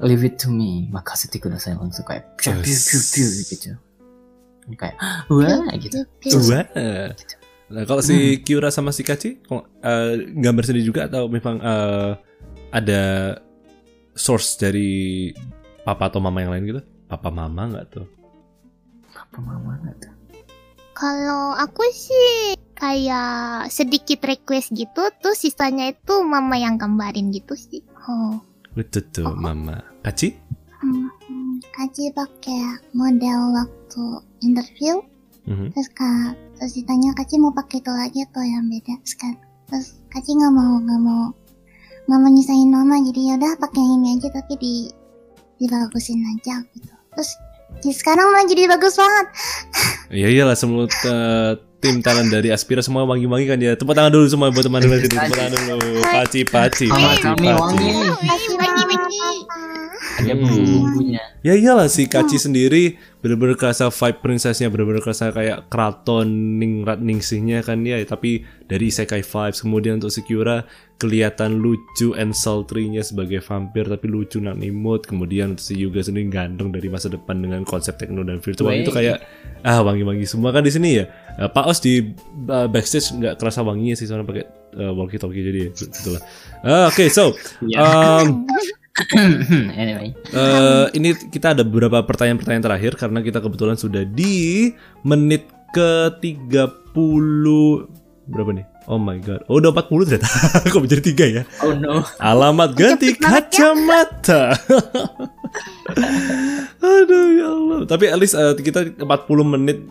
[0.00, 3.70] leave it to me, makasete kudasai langsung kayak piu piu piu piu gitu.
[4.76, 4.96] Kayak
[5.28, 5.98] wah gitu.
[6.48, 6.66] Wah.
[7.70, 12.10] Nah, kalau si Kiura sama si Kaci kok, eh, gambar sendiri juga atau memang eh,
[12.74, 13.02] ada
[14.18, 15.30] source dari
[15.86, 16.82] papa atau mama yang lain gitu?
[17.06, 18.06] Papa mama nggak tuh?
[19.14, 20.12] Apa mama nggak tuh?
[20.98, 27.86] Kalau aku sih kayak sedikit request gitu, tuh sisanya itu mama yang gambarin gitu sih.
[28.10, 28.49] Oh.
[28.80, 29.76] Betul tuh, Mama.
[30.00, 30.32] Kaci?
[30.80, 34.04] Hmm, hmm, Kaji pakai model waktu
[34.40, 34.96] interview
[35.44, 35.72] Mhm.
[35.72, 39.34] terus kak terus ditanya Kaji mau pakai itu lagi atau yang beda terus, kan,
[39.68, 41.22] terus Kaji nggak mau nggak mau
[42.06, 44.74] nggak mau nyisain mama jadi ya udah pakai yang ini aja tapi di
[45.58, 47.30] dibagusin aja gitu terus
[47.84, 49.26] ya sekarang malah jadi bagus banget
[50.12, 53.72] Iya iyalah semua eh, tim talent dari Aspira semua wangi-wangi kan ya.
[53.72, 55.16] Tepuk tangan dulu semua buat teman-teman sini.
[55.16, 56.04] Tepuk tangan dulu.
[56.04, 57.88] Paci, paci, paci, kami paci.
[60.20, 61.16] Ada Hmm.
[61.40, 67.60] Ya iyalah si Kaci sendiri bener-bener kerasa vibe princessnya bener-bener kerasa kayak keraton ningrat ningsihnya
[67.64, 68.00] kan ya.
[68.04, 70.64] Tapi dari isekai vibes kemudian untuk Sekira
[71.00, 75.08] kelihatan lucu and sultry-nya sebagai vampir tapi lucu nak nimut.
[75.08, 78.72] Kemudian untuk si Yuga sendiri ganteng dari masa depan dengan konsep tekno dan virtual.
[78.72, 78.84] Wey.
[78.84, 79.24] itu kayak
[79.64, 80.52] ah wangi-wangi semua.
[80.52, 81.06] Kan di sini ya
[81.40, 82.04] Eh, Pak Os di
[82.52, 84.44] uh, backstage nggak kerasa wanginya sih soalnya pakai
[84.76, 86.22] uh, walkie talkie jadi ya, gitu lah.
[86.60, 87.32] Ah, oke so
[87.80, 88.44] um,
[89.80, 90.12] anyway.
[90.34, 94.70] Eh, ini kita ada beberapa pertanyaan-pertanyaan terakhir karena kita kebetulan sudah di
[95.06, 97.99] menit ke 30
[98.30, 98.66] berapa nih?
[98.86, 99.42] Oh my god.
[99.50, 100.30] Oh udah 40 ternyata.
[100.72, 101.42] Kok menjadi tiga ya?
[101.66, 102.06] Oh no.
[102.22, 104.54] Alamat ganti kacamata.
[106.80, 107.80] Aduh ya Allah.
[107.84, 109.04] Tapi at least eh, kita 40
[109.44, 109.82] menit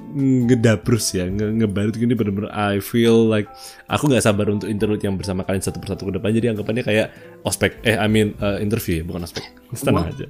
[0.50, 3.52] ngedabrus ya, nge ngebalut gini bener-bener I feel like
[3.92, 6.32] aku nggak sabar untuk interlude yang bersama kalian satu persatu ke depan.
[6.32, 7.08] Jadi anggapannya kayak
[7.44, 9.44] ospek, eh I mean eh, interview ya, bukan ospek.
[9.76, 10.26] Tenang aja.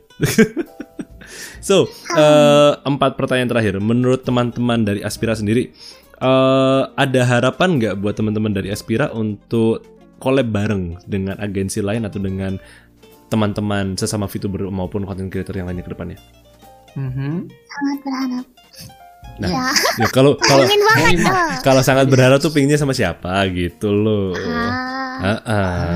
[1.68, 1.88] so,
[2.18, 3.74] eh, empat pertanyaan terakhir.
[3.80, 5.72] Menurut teman-teman dari Aspira sendiri,
[6.20, 9.84] eh, ada harapan nggak buat teman-teman dari Aspira untuk
[10.20, 12.60] collab bareng dengan agensi lain atau dengan
[13.32, 16.20] teman-teman sesama VTuber maupun content creator yang lainnya ke depannya?
[16.98, 17.46] Mhm.
[17.70, 18.46] sangat berharap
[19.40, 19.68] Nah, ya
[20.04, 20.68] ya kalau kalau
[21.68, 24.36] kalau sangat berharap tuh pinginnya sama siapa gitu loh.
[24.36, 25.40] Ah.
[25.40, 25.96] Ah, ah.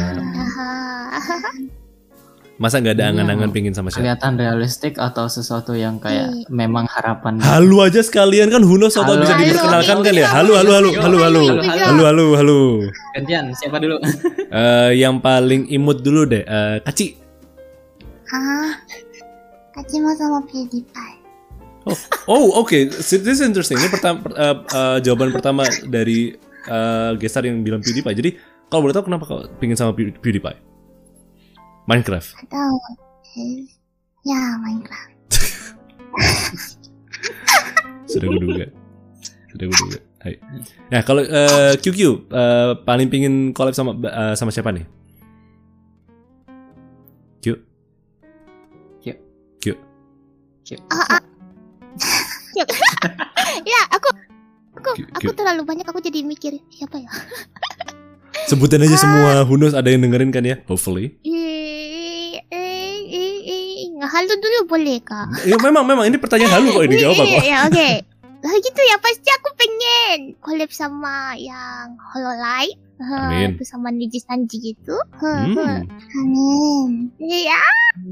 [2.63, 3.11] Masa nggak ada Iya.
[3.11, 3.99] angan-angan pingin sama siapa?
[3.99, 7.35] Kelihatan realistik atau sesuatu yang kayak memang harapan.
[7.43, 9.19] Halo aja sekalian kan Huno so tau Halo.
[9.19, 9.43] bisa Halo.
[9.43, 10.27] diperkenalkan kan ya.
[10.31, 11.83] Halo halo halo halo halo Halo, halo.
[11.83, 12.59] halo halo halo.
[13.13, 13.99] Gantian, siapa dulu?
[14.53, 17.19] Eh, yang paling imut dulu deh, Eh, Kaci.
[18.29, 18.71] ah
[19.73, 21.19] Kaji mau sama PewDiePie
[22.23, 23.75] Oh oke, So, this is interesting.
[23.75, 26.31] Ini pertama eh, eh, jawaban pertama dari
[26.63, 28.15] eh, gestar yang bilang PewDiePie.
[28.15, 28.29] Jadi
[28.69, 30.71] kalau boleh tahu kenapa kau pingin sama Pew- PewDiePie?
[31.83, 32.29] Minecraft.
[32.39, 32.71] atau
[33.35, 33.67] eh,
[34.23, 35.11] ya Minecraft
[38.05, 38.65] Sudah gue duga.
[39.49, 39.99] Sudah gue duga.
[40.21, 40.37] Hai.
[40.87, 44.85] Nah kalau eh, QQ eh, paling pingin collab sama eh, sama siapa nih?
[47.41, 47.57] Q.
[49.59, 49.65] Q.
[50.63, 50.69] Q.
[50.91, 51.21] Ah, ah.
[53.63, 54.09] ya, aku
[54.75, 55.35] aku Q- aku Q.
[55.35, 57.07] terlalu banyak aku jadi mikir siapa ya?
[58.43, 60.59] Sebutin aja semua Hunos ada yang dengerin kan ya?
[60.67, 61.15] Hopefully.
[61.23, 61.32] Eh,
[64.13, 65.27] halu dulu boleh kah?
[65.49, 67.43] Ya memang memang ini pertanyaan halu kok ini jawab kok.
[67.43, 67.89] Ya oke.
[68.43, 72.75] Lah gitu ya pasti aku pengen collab sama yang Hololive.
[72.99, 73.55] Amin.
[73.55, 74.95] Itu sama Niji Sanji gitu.
[75.19, 75.87] Hmm.
[75.89, 77.59] amin Ya,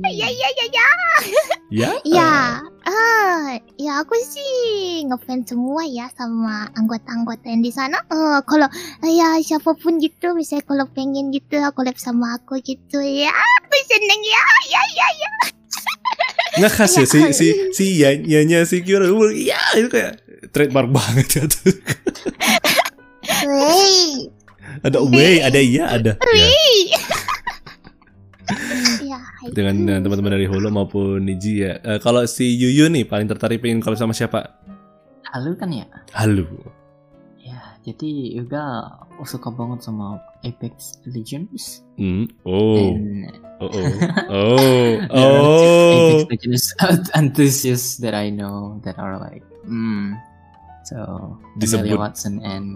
[0.08, 0.88] ya, ya, ya, ya.
[1.72, 1.90] Ya.
[2.04, 7.96] Ya, ah, ya aku sih ngefans semua ya sama anggota-anggota yang di sana.
[8.12, 8.68] Eh, kalau
[9.08, 14.20] ya siapa pun gitu, misalnya kalau pengen gitu collab sama aku gitu ya, aku seneng
[14.20, 15.32] ya, ya, ya, ya.
[16.60, 20.20] Nggak khas ya si si si ya nya si Kyura ya itu kayak
[20.52, 21.74] trademark banget ya tuh.
[24.82, 26.12] Ada way, ada iya, ada.
[26.34, 26.48] Ya.
[29.06, 29.20] Ya.
[29.52, 31.80] Dengan teman-teman dari Holo maupun Niji ya.
[31.84, 34.60] Eh, kalau si Yuyu nih paling tertarik pengen collab sama siapa?
[35.32, 35.88] Halo kan ya?
[36.12, 36.48] Halo.
[37.40, 38.92] Ya, jadi juga
[39.28, 41.86] suka banget sama Apex Legends.
[41.98, 42.26] Hmm.
[42.46, 42.78] Oh.
[42.78, 43.30] And
[43.62, 43.70] Oh.
[43.70, 43.86] Oh.
[44.34, 44.90] Oh.
[45.14, 46.26] Oh.
[46.26, 46.66] Apex Legends
[47.22, 50.18] enthusiasts that I know that are like, hmm.
[50.84, 51.94] So, Disebut.
[51.94, 52.74] Amelia Watson and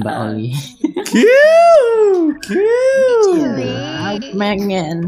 [0.00, 0.50] Mbak Ah, Oli.
[1.08, 2.36] Cute.
[2.42, 4.32] Cute.
[4.34, 5.06] Pengen.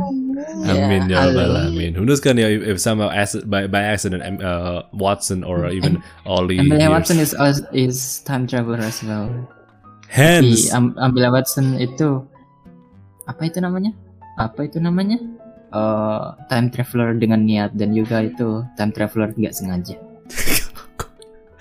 [0.69, 1.35] Amin ya halo.
[1.35, 1.93] rabbal alamin.
[1.99, 6.61] Who knows kan ya if, somehow as, by, by accident uh, Watson or even Ollie
[6.63, 7.35] Amelia Watson is
[7.75, 9.27] is time traveler as well.
[10.15, 12.23] Hands Di Am Amelia Watson itu
[13.27, 13.91] apa itu namanya?
[14.39, 15.19] Apa itu namanya?
[15.75, 19.99] Eh, time traveler dengan niat dan juga itu time traveler nggak sengaja.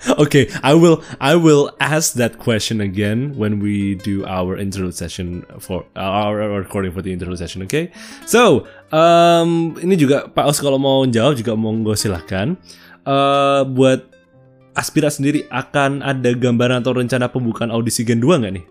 [0.04, 5.48] Okay, I will I will ask that question again when we do our interlude session
[5.56, 7.64] for our recording for the interlude session.
[7.64, 7.88] Okay,
[8.28, 12.52] so um, ini juga Pak Os kalau mau jawab juga monggo silahkan.
[13.08, 14.13] Eh buat
[14.74, 18.66] Aspira sendiri akan ada gambaran atau rencana pembukaan audisi Gen 2 nggak nih?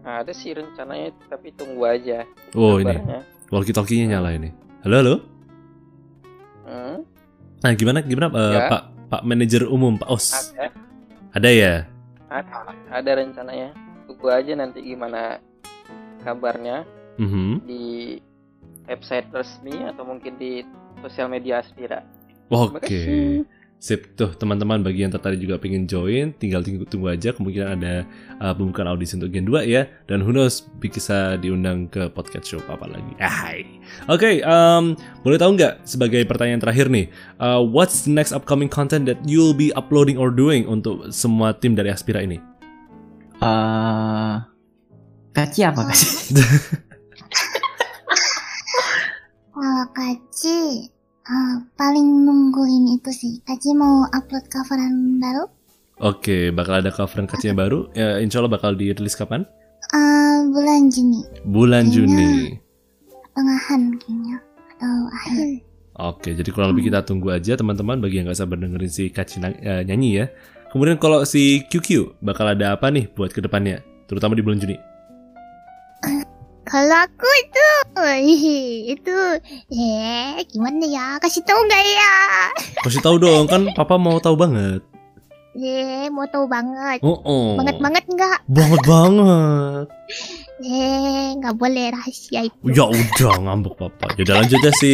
[0.00, 2.22] Nah, ada sih rencananya tapi tunggu aja
[2.54, 3.20] Oh ini, kabarnya.
[3.50, 4.54] walkie-talkie-nya nyala ini.
[4.82, 5.14] Halo, halo.
[6.64, 6.98] Hmm,
[7.60, 8.68] Nah, gimana gimana eh, Ya.
[8.68, 10.26] Pak Pak manajer umum Pak Os?
[10.30, 10.70] ada
[11.34, 11.74] Ada ya?
[12.28, 12.54] ada
[12.92, 13.74] ada rencananya
[14.06, 15.38] tunggu aja nanti gimana
[16.20, 17.62] kabarnya Mhm.
[17.64, 17.82] di
[18.84, 20.62] website resmi atau mungkin di
[21.00, 22.06] sosial media Aspira.
[22.48, 22.76] Oke.
[22.76, 23.42] Makasih.
[23.84, 28.08] Sip tuh teman-teman bagi yang tertarik juga pengen join tinggal tunggu, tunggu aja kemungkinan ada
[28.40, 32.64] uh, pembukaan audisi untuk Gen 2 ya dan who knows bisa diundang ke podcast show
[32.64, 33.12] apa lagi.
[33.20, 33.60] Ah, Hai.
[34.08, 39.04] Oke, um, boleh tahu nggak sebagai pertanyaan terakhir nih, uh, what's the next upcoming content
[39.04, 42.40] that you'll be uploading or doing untuk semua tim dari Aspira ini?
[43.44, 44.34] Eh,
[45.36, 46.32] kaci apa kaci?
[49.54, 50.88] Kalau Kaci,
[51.24, 53.32] eh, paling nungguin itu sih.
[53.40, 55.44] Kaci mau upload coveran baru.
[55.96, 57.86] Oke, bakal ada coveran kacinya baru.
[57.92, 59.46] Ya, insya Allah bakal dirilis kapan?
[59.86, 62.30] eh, bulan Juni, Bulan Kayaknya- Juni.
[63.30, 64.36] tengahan kayaknya.
[64.74, 65.38] Atau akhir.
[65.94, 69.38] Oke, jadi kurang lebih kita tunggu aja teman-teman bagi yang nggak sabar dengerin si Kaci
[69.62, 70.26] eh, nyanyi ya.
[70.72, 73.78] Kemudian kalau si QQ bakal ada apa nih buat ke depannya,
[74.10, 74.74] terutama di bulan Juni?
[76.74, 77.68] Kalau aku itu,
[78.98, 79.18] itu,
[79.70, 81.06] eh, gimana ya?
[81.22, 82.14] Kasih tahu nggak ya?
[82.82, 84.82] Kasih tahu dong, kan Papa mau tahu banget.
[85.54, 86.98] Eh, mau tahu banget.
[87.06, 87.54] Oh, oh.
[87.62, 88.38] Banget banget nggak?
[88.50, 89.86] Banget banget.
[90.66, 92.58] Eh, nggak boleh rahasia itu.
[92.66, 94.10] Ya udah ngambek Papa.
[94.18, 94.92] Yaudah lanjut ya si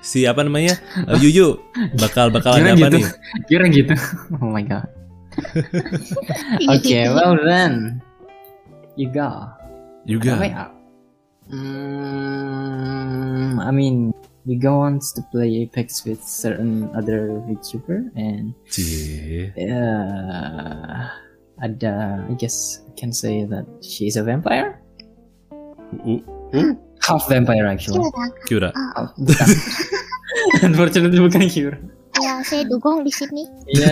[0.00, 0.80] si apa namanya
[1.12, 1.60] Eh, Yuyu
[2.00, 2.96] bakal bakal ada apa gitu.
[2.96, 3.04] nih?
[3.52, 3.92] Kira gitu.
[4.40, 4.88] Oh my god.
[6.80, 8.00] Okay, well then,
[8.96, 9.59] you go.
[10.10, 10.34] Juga.
[10.42, 10.74] Wait up.
[12.30, 14.10] Mm, I mean,
[14.46, 19.50] Yuga wants to play Apex with certain other VTuber, and Cie.
[19.54, 21.06] uh,
[21.62, 24.78] ada, I guess I can say that she's a vampire,
[25.90, 26.22] Uh,
[27.02, 27.98] half vampire actually.
[28.46, 28.70] Kira, Kyura.
[28.94, 29.48] Half- bukan.
[30.70, 31.78] Unfortunately bukan Cure.
[32.22, 33.42] Ya, saya dugong di sini.
[33.74, 33.90] Iya.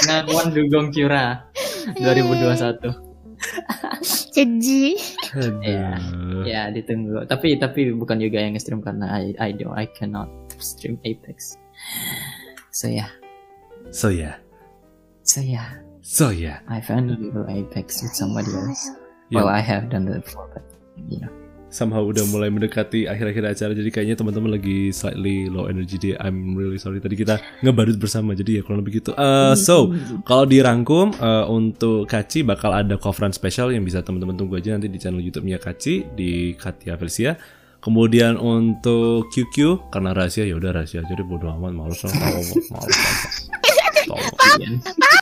[0.00, 1.44] Pengakuan dugong Cura
[2.00, 3.11] 2021.
[4.36, 4.96] Jadi.
[5.36, 6.44] Aduh.
[6.48, 7.24] Ya ditunggu.
[7.28, 10.28] Tapi tapi bukan juga yang stream karena I I do I cannot
[10.60, 11.56] stream Apex.
[12.72, 13.12] So yeah,
[13.92, 14.40] So ya.
[15.22, 15.76] so yeah.
[16.02, 16.62] So ya.
[16.66, 18.90] I finally play Apex with somebody else.
[19.28, 19.40] Ya.
[19.40, 20.64] Well, I have done that before, but
[21.08, 21.41] you know.
[21.72, 26.52] Somehow udah mulai mendekati akhir-akhir acara jadi kayaknya teman-teman lagi slightly low energy dia I'm
[26.52, 29.16] really sorry tadi kita ngebadut bersama jadi ya kurang lebih gitu.
[29.16, 29.90] Uh, so
[30.28, 34.92] kalau dirangkum uh, untuk Kaci bakal ada coveran spesial yang bisa teman-teman tunggu aja nanti
[34.92, 37.34] di channel YouTube-nya Kaci di Katia Felicia
[37.82, 42.14] kemudian untuk QQ karena rahasia ya udah rahasia jadi bodo amat males tahu
[42.70, 42.98] males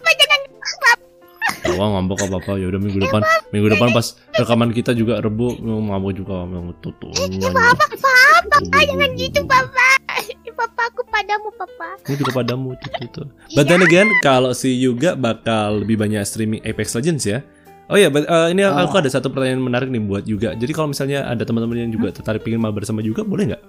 [1.62, 3.20] tahu ngambek apa apa ya udah minggu depan
[3.52, 4.06] minggu depan pas
[4.36, 7.12] rekaman kita juga rebu ngambek juga mau tutup
[8.40, 9.88] papa, papa, jangan gitu, papa.
[10.61, 11.96] Papa aku padamu, papa.
[12.04, 13.22] Ini juga padamu itu itu.
[13.56, 17.40] But then again, kalau si Yuga bakal lebih banyak streaming Apex Legends ya.
[17.90, 20.54] Oh ya, but, uh, ini aku ada satu pertanyaan menarik nih buat Yuga.
[20.54, 23.62] Jadi kalau misalnya ada teman-teman yang juga tertarik pengen mabar sama Yuga, boleh nggak?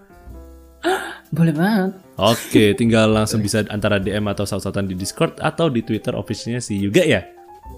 [1.31, 1.91] Boleh banget.
[2.19, 6.75] Oke, tinggal langsung bisa antara DM atau saut-sautan di Discord atau di Twitter officialnya si
[6.75, 7.23] Yuga ya.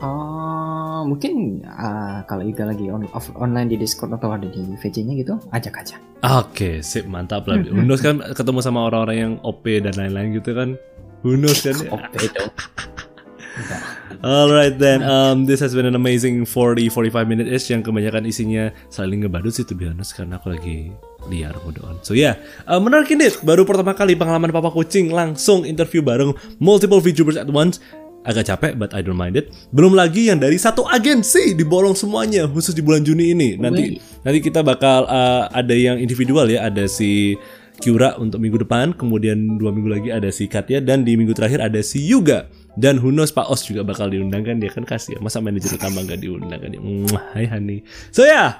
[0.03, 5.15] Oh, mungkin ah, kalau Iga lagi on, off, online di Discord atau ada di VC-nya
[5.15, 5.95] gitu, ajak aja.
[6.43, 7.61] Oke, sip mantap lah.
[7.63, 10.75] Who knows kan ketemu sama orang-orang yang OP dan lain-lain gitu kan.
[11.23, 11.77] Who knows kan?
[11.95, 12.43] Oke itu.
[14.23, 19.19] Alright then, um, this has been an amazing 40-45 minute ish yang kebanyakan isinya saling
[19.19, 20.95] ngebadut sih to be honest karena aku lagi
[21.27, 21.99] liar mode on.
[22.07, 27.03] So yeah, uh, menarik ini baru pertama kali pengalaman papa kucing langsung interview bareng multiple
[27.03, 27.83] VTubers at once.
[28.23, 29.51] Agak capek, but I don't mind it.
[29.75, 33.59] Belum lagi yang dari satu agensi diborong semuanya khusus di bulan Juni ini.
[33.59, 37.35] Nanti nanti kita bakal uh, ada yang individual ya, ada si
[37.83, 41.59] Kyura untuk minggu depan, kemudian dua minggu lagi ada si Katya dan di minggu terakhir
[41.59, 42.47] ada si Yuga.
[42.73, 45.19] Dan who knows Pak Os juga bakal diundang kan dia kan kasih ya.
[45.21, 46.81] Masa manajer utama nggak diundang kan dia.
[46.81, 47.83] Mwah, Hai honey.
[48.09, 48.57] So ya.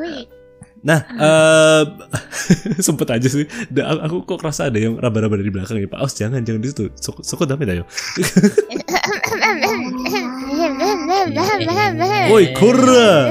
[0.00, 0.26] Wih,
[0.80, 1.82] Nah, eh
[2.86, 3.44] sempet aja sih.
[3.68, 5.86] Da- aku kok kerasa ada yang raba-raba dari belakang ya.
[5.86, 6.88] Pak Os jangan jangan di situ.
[6.96, 7.84] Soko soko damai dah yo.
[12.30, 13.30] Woi, kura.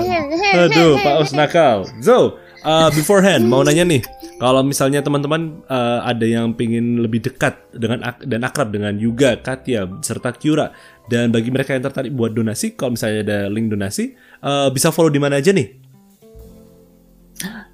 [0.66, 1.78] Aduh, Pak Os nakal.
[2.00, 4.02] So, uh, beforehand mau nanya nih,
[4.38, 9.40] kalau misalnya teman-teman uh, ada yang pingin lebih dekat dengan ak- dan akrab dengan Yuga,
[9.40, 10.72] Katya, serta Kyura,
[11.08, 15.10] dan bagi mereka yang tertarik buat donasi, kalau misalnya ada link donasi, uh, bisa follow
[15.10, 15.79] di mana aja nih?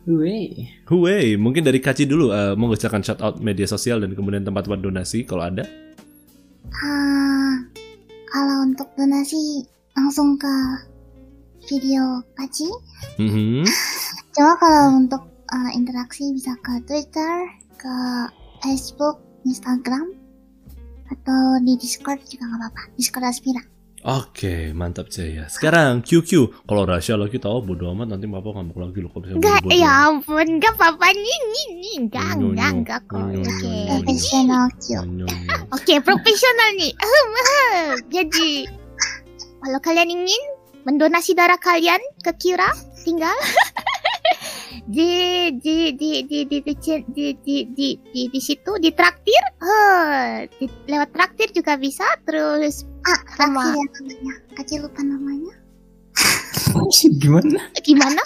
[0.05, 0.69] Hui.
[0.85, 4.79] Huawei, mungkin dari Kaci dulu, eh, mau silakan shout out media sosial dan kemudian tempat-tempat
[4.85, 5.65] donasi kalau ada.
[6.69, 7.57] Ah,
[8.29, 9.65] kalau untuk donasi
[9.97, 10.53] langsung ke
[11.65, 12.69] video Kaci.
[13.17, 13.65] Mhm.
[14.35, 17.33] Cuma kalau untuk uh, interaksi bisa ke Twitter,
[17.79, 17.95] ke
[18.61, 20.13] Facebook, Instagram,
[21.09, 22.81] atau di Discord juga nggak apa-apa.
[22.99, 23.74] Discord Aspira.
[24.05, 25.49] Oke, mantap Jaya.
[25.49, 29.65] Sekarang QQ, kalau rahasia lagi tahu bodo amat nanti papa ngambek lagi loh kalau Enggak,
[29.73, 33.25] ya ampun, enggak apa-apa nih, nih, nih, enggak, enggak, enggak kok.
[33.49, 33.73] Oke.
[33.89, 34.85] Profesional Q.
[35.73, 36.93] Oke, profesional nih.
[38.13, 38.69] Jadi,
[39.65, 40.41] kalau kalian ingin
[40.85, 42.69] mendonasi darah kalian ke Kira,
[43.01, 43.33] tinggal
[44.85, 45.11] di
[45.57, 50.45] di di di di di di di di di, di, di situ di traktir, eh,
[50.59, 52.05] di, lewat traktir juga bisa.
[52.23, 53.61] Terus Ah, Sama.
[53.61, 54.33] terakhir ya namanya.
[54.57, 55.53] Kaci lupa namanya.
[57.21, 57.61] Gimana?
[57.85, 58.21] gimana?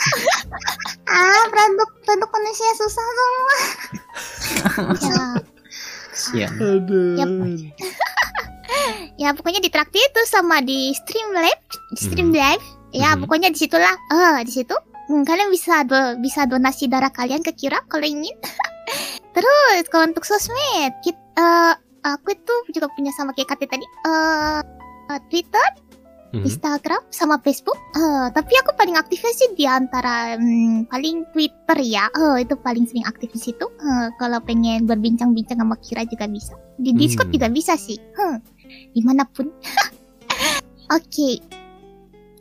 [1.05, 3.57] Ah, produk produk manusia susah semua.
[4.95, 5.23] ya,
[6.13, 6.53] Sian.
[6.57, 7.17] Aduh.
[9.19, 11.59] Ya pokoknya di traktir itu sama di Streamlab,
[11.99, 12.59] Streamlab.
[12.95, 13.25] Ya Mhm.
[13.27, 13.91] pokoknya di situlah.
[13.91, 14.75] Eh di situ
[15.09, 18.37] hmm, kalian bisa do- bisa donasi darah kalian ke Kira kalau ingin.
[19.35, 23.85] Terus kalau untuk sosmed, kita, aku itu juga punya sama kayak Kate tadi.
[23.85, 24.61] eh
[25.09, 25.69] eh, Twitter,
[26.29, 26.45] Mhm.
[26.45, 27.73] Instagram, sama Facebook.
[27.91, 32.05] Eh tapi aku paling aktifnya sih di antara hmm, paling Twitter ya.
[32.13, 33.65] Eh itu paling sering aktif di situ.
[33.65, 36.53] Eh, kalau pengen berbincang-bincang sama Kira juga bisa.
[36.77, 37.35] Di Discord Hmm.
[37.35, 37.97] juga bisa sih.
[38.13, 38.37] Hmm,
[38.93, 39.49] di mana pun.
[40.89, 41.37] Oke,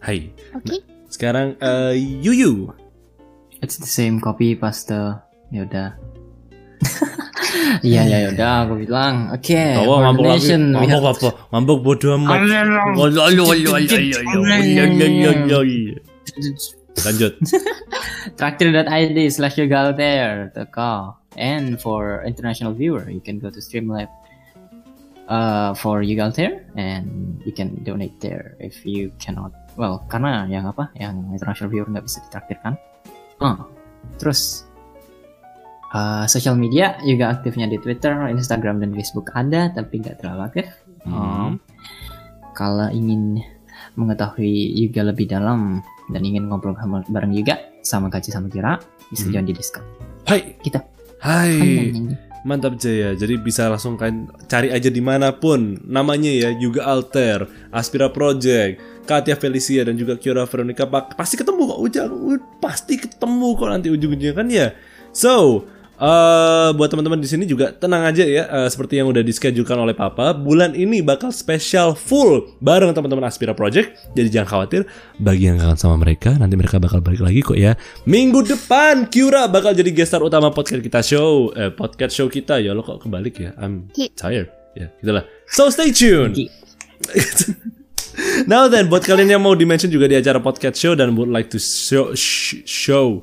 [0.00, 0.32] Hai.
[0.52, 0.80] oke.
[1.08, 2.72] Sekarang eh, Yuyu.
[3.60, 4.94] It's the same copy paste.
[5.50, 5.96] Yaudah.
[7.84, 9.30] Iya ya yaudah aku bilang.
[9.34, 9.76] Oke.
[9.78, 10.52] For ngambek lagi.
[10.90, 11.28] have- apa?
[11.52, 12.38] Ngambek bodo amat.
[16.98, 17.32] Lanjut.
[18.34, 21.18] Traktir.id slash to call.
[21.38, 24.10] And for international viewer, you can go to Streamlab
[25.30, 29.54] uh, for Yogalter and you can donate there if you cannot.
[29.78, 30.90] Well, karena yang apa?
[30.98, 32.74] Yang international viewer nggak bisa ditraktirkan.
[33.38, 33.62] Ah,
[34.18, 34.66] terus
[35.94, 40.66] uh, social media juga aktifnya di Twitter, Instagram, dan Facebook ada, tapi nggak terlalu aktif.
[41.06, 41.14] Hmm.
[41.14, 41.50] Um,
[42.58, 43.38] kalau ingin
[43.94, 45.78] mengetahui Yuga lebih dalam
[46.10, 49.32] dan ingin ngobrol sama- bareng Yuga sama Kaci sama Kira bisa Hmm.
[49.32, 49.86] join di Discord.
[50.26, 50.58] Hai.
[50.58, 50.82] Kita.
[51.22, 51.94] Hai.
[52.42, 53.18] Mantap Jaya.
[53.18, 55.78] Jadi bisa langsung kan cari aja di mana pun.
[55.84, 60.84] Namanya ya Yuga Alter, Aspira Project, Katia Felicia dan juga Kiora Veronica.
[61.16, 62.12] Pasti ketemu kok ujung
[62.60, 64.76] pasti ketemu kok nanti ujung-ujungnya kan ya.
[65.16, 65.64] So,
[65.98, 69.96] eh buat teman-teman di sini juga tenang aja ya, eh, seperti yang udah dischedulekan oleh
[69.96, 74.12] Papa, bulan ini bakal spesial full bareng teman-teman Aspira Project.
[74.12, 74.84] Jadi jangan khawatir,
[75.18, 77.74] bagi yang kangen sama mereka, nanti mereka bakal balik lagi kok ya.
[78.06, 82.60] Minggu depan Kiura bakal jadi guest star utama podcast kita show, eh, podcast show kita.
[82.60, 83.56] Ya lo kok kebalik ya?
[83.56, 84.52] I'm tired.
[84.78, 85.26] Ya, gitulah.
[85.50, 86.36] So stay tuned.
[88.50, 91.48] Now then, buat kalian yang mau dimention juga di acara podcast show dan would like
[91.54, 93.22] to show sh- show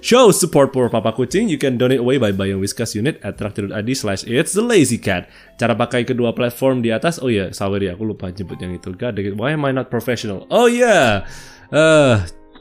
[0.00, 3.90] show support for Papa Kucing, you can donate away by buying Whiskas unit at traktir.id
[3.94, 5.28] slash it's the lazy cat.
[5.60, 8.94] Cara pakai kedua platform di atas, oh ya, yeah, sorry aku lupa jemput yang itu.
[8.96, 10.48] God, why am I not professional?
[10.48, 11.26] Oh yeah,
[11.70, 12.16] eh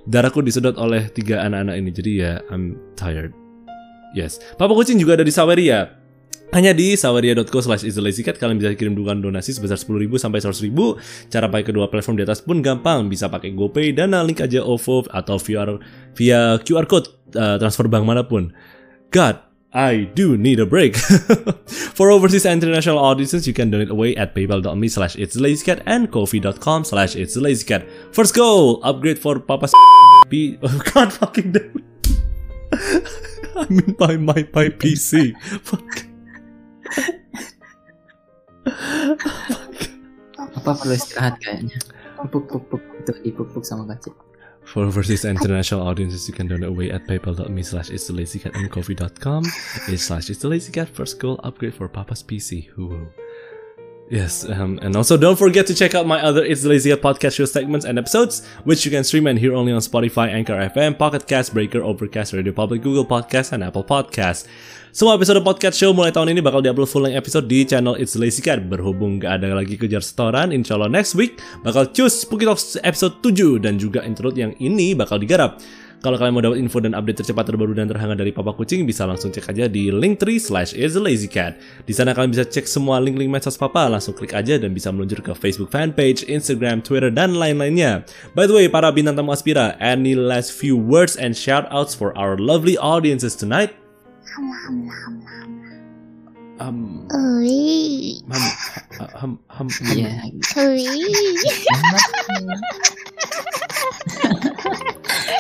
[0.09, 3.31] darahku disedot oleh tiga anak-anak ini, jadi ya I'm tired.
[4.17, 5.99] Yes, Papa Kucing juga ada di Saweria.
[6.50, 11.30] Hanya di saweria.co slash kalian bisa kirim dukungan donasi sebesar 10.000 sampai 100.000.
[11.30, 13.06] Cara pakai kedua platform di atas pun gampang.
[13.06, 15.78] Bisa pakai GoPay, Dana, link aja OVO atau via,
[16.18, 17.06] via QR code
[17.38, 18.50] uh, transfer bank mana pun.
[19.14, 19.38] God,
[19.70, 20.97] I do need a break.
[21.97, 26.10] For overseas and international audiences, you can donate away at paypal.me slash it's cat and
[26.10, 27.86] kofi.com slash it's cat.
[28.10, 29.74] First goal, upgrade for Papa's
[30.30, 30.58] P...
[30.64, 31.86] Oh, God fucking damn.
[33.54, 35.38] I mean by my, my PC.
[35.62, 36.09] Fuck.
[40.39, 41.77] Apa perlu istirahat kayaknya?
[42.19, 44.11] Pupuk pupuk puk itu dipupuk sama Kaci.
[44.69, 48.53] For overseas international audiences, you can donate away at paypal.me slash it's the lazy cat
[48.53, 49.41] and coffee.com
[49.97, 52.69] slash it's the lazy cat first goal upgrade for Papa's PC.
[52.77, 53.09] Woo.
[54.10, 57.38] Yes, um, and also don't forget to check out my other It's the Lazy podcast
[57.38, 60.97] show segments and episodes, which you can stream and hear only on Spotify, Anchor FM,
[60.97, 64.49] Pocket Cast, Breaker, Overcast, Radio Public, Google Podcast, and Apple Podcast.
[64.89, 68.18] Semua episode podcast show mulai tahun ini bakal diupload full length episode di channel It's
[68.18, 68.66] Lazy Cat.
[68.66, 73.22] Berhubung gak ada lagi kejar setoran, insya Allah next week bakal cus Spooky Talks episode
[73.22, 75.62] 7 dan juga interlude yang ini bakal digarap
[76.00, 79.04] Kalau kalian mau dapat info dan update tercepat terbaru dan terhangat dari Papa Kucing, bisa
[79.04, 81.60] langsung cek aja di linktree slash is lazy cat.
[81.84, 85.20] Di sana kalian bisa cek semua link-link medsos Papa, langsung klik aja dan bisa meluncur
[85.20, 88.08] ke Facebook fanpage, Instagram, Twitter, dan lain-lainnya.
[88.32, 92.16] By the way, para bintang tamu Aspira, any last few words and shout outs for
[92.16, 93.76] our lovely audiences tonight?
[94.24, 95.18] Ham ham ham.
[96.60, 98.20] Um, Ui.
[98.28, 98.43] hum,
[99.16, 100.12] hum, hum, hum, Iya.
[100.60, 100.84] Ui.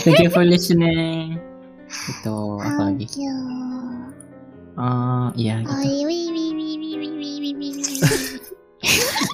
[0.07, 1.35] Thank you for listening.
[1.91, 3.03] Itu apa lagi?
[4.79, 5.75] Eh, iya gitu.
[5.75, 8.39] Ui, ui, ui, ui, ui, ui, ui, ui, ui.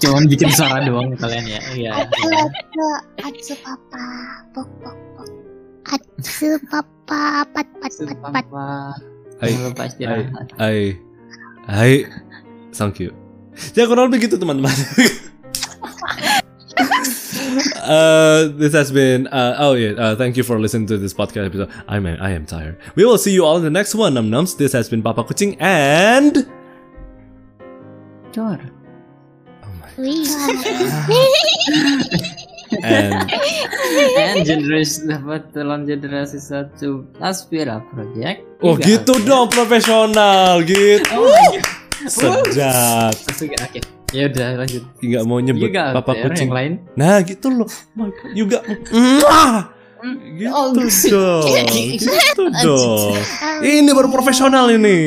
[0.02, 1.62] Cuman bikin suara doang kalian ya.
[1.78, 1.92] Iya.
[2.02, 2.88] Atsu atsu
[3.22, 4.06] atsu papa.
[4.58, 5.30] Pok pok pok.
[5.94, 8.34] Atsu papa pat pat pat pat.
[8.50, 8.98] Papa.
[10.58, 10.98] Hai,
[11.68, 12.06] はい。
[12.72, 13.14] サンキュー。
[13.74, 15.02] じゃあこのオリンピックちょっと待って待って。
[17.86, 21.70] Uh, this has been uh, oh yeah uh, thank you for listening to this podcast episode
[21.88, 24.58] i'm i am tired we will see you all in the next one num nums
[24.58, 26.46] this has been papa Kucing and
[28.34, 28.60] Dor.
[29.64, 29.90] oh my
[31.08, 32.36] god
[32.82, 33.14] and
[34.18, 38.44] And generous dapat telan generasi satu Aspira Project.
[38.60, 41.64] oh Tiga gitu dong profesional gitu Oh God.
[42.06, 43.80] sedap Oke, Oke.
[44.12, 44.84] Ya udah lanjut.
[44.98, 46.72] nggak mau nyebut Juga Papa Kucing yang lain.
[46.94, 48.32] nah gitu loh oh my God.
[48.34, 48.58] juga
[48.92, 49.56] Mwah!
[50.34, 51.10] gitu Oh, gitu.
[51.10, 51.44] dong
[51.90, 53.16] gitu dong
[53.60, 55.00] ini baru profesional ini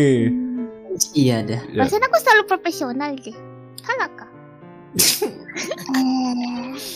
[1.14, 1.62] Iya dah.
[1.70, 1.78] Ya.
[1.78, 3.36] Perasaan aku selalu profesional deh.
[3.78, 4.26] Salah kah?
[5.58, 6.38] Eh,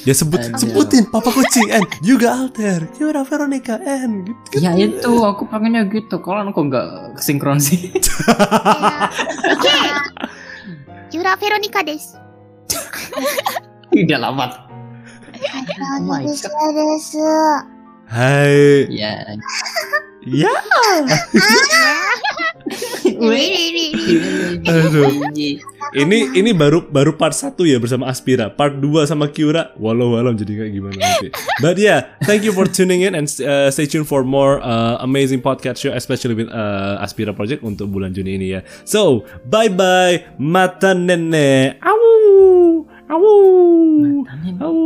[0.03, 0.59] Ya sebut Aduh.
[0.59, 4.59] sebutin Papa Kucing and juga Alter, Yura Veronica and gitu.
[4.59, 6.19] Ya itu aku pengennya gitu.
[6.19, 7.91] Kalau kok nggak sinkron sih.
[9.63, 10.03] Ya.
[11.15, 12.19] Yura Veronica des.
[13.95, 14.47] Udah lama.
[18.13, 18.87] Hai.
[18.91, 19.13] Ya.
[20.23, 20.47] Ya.
[24.63, 25.11] Aduh.
[25.93, 28.49] Ini ini baru baru part 1 ya bersama Aspira.
[28.49, 29.75] Part 2 sama Kiura.
[29.77, 31.29] Walau walau jadi kayak gimana nanti.
[31.61, 35.43] But yeah, thank you for tuning in and uh, stay tuned for more uh, amazing
[35.45, 38.61] podcast show especially with uh, Aspira Project untuk bulan Juni ini ya.
[38.87, 40.25] So, bye bye.
[40.41, 41.83] Mata nenek.
[41.83, 42.87] Awu.
[43.11, 43.33] Awu.
[44.25, 44.81] Matanya, Awu.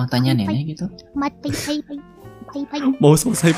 [0.00, 0.88] matanya nenek gitu.
[1.12, 1.52] Mat pai
[3.00, 3.54] Mau selesai.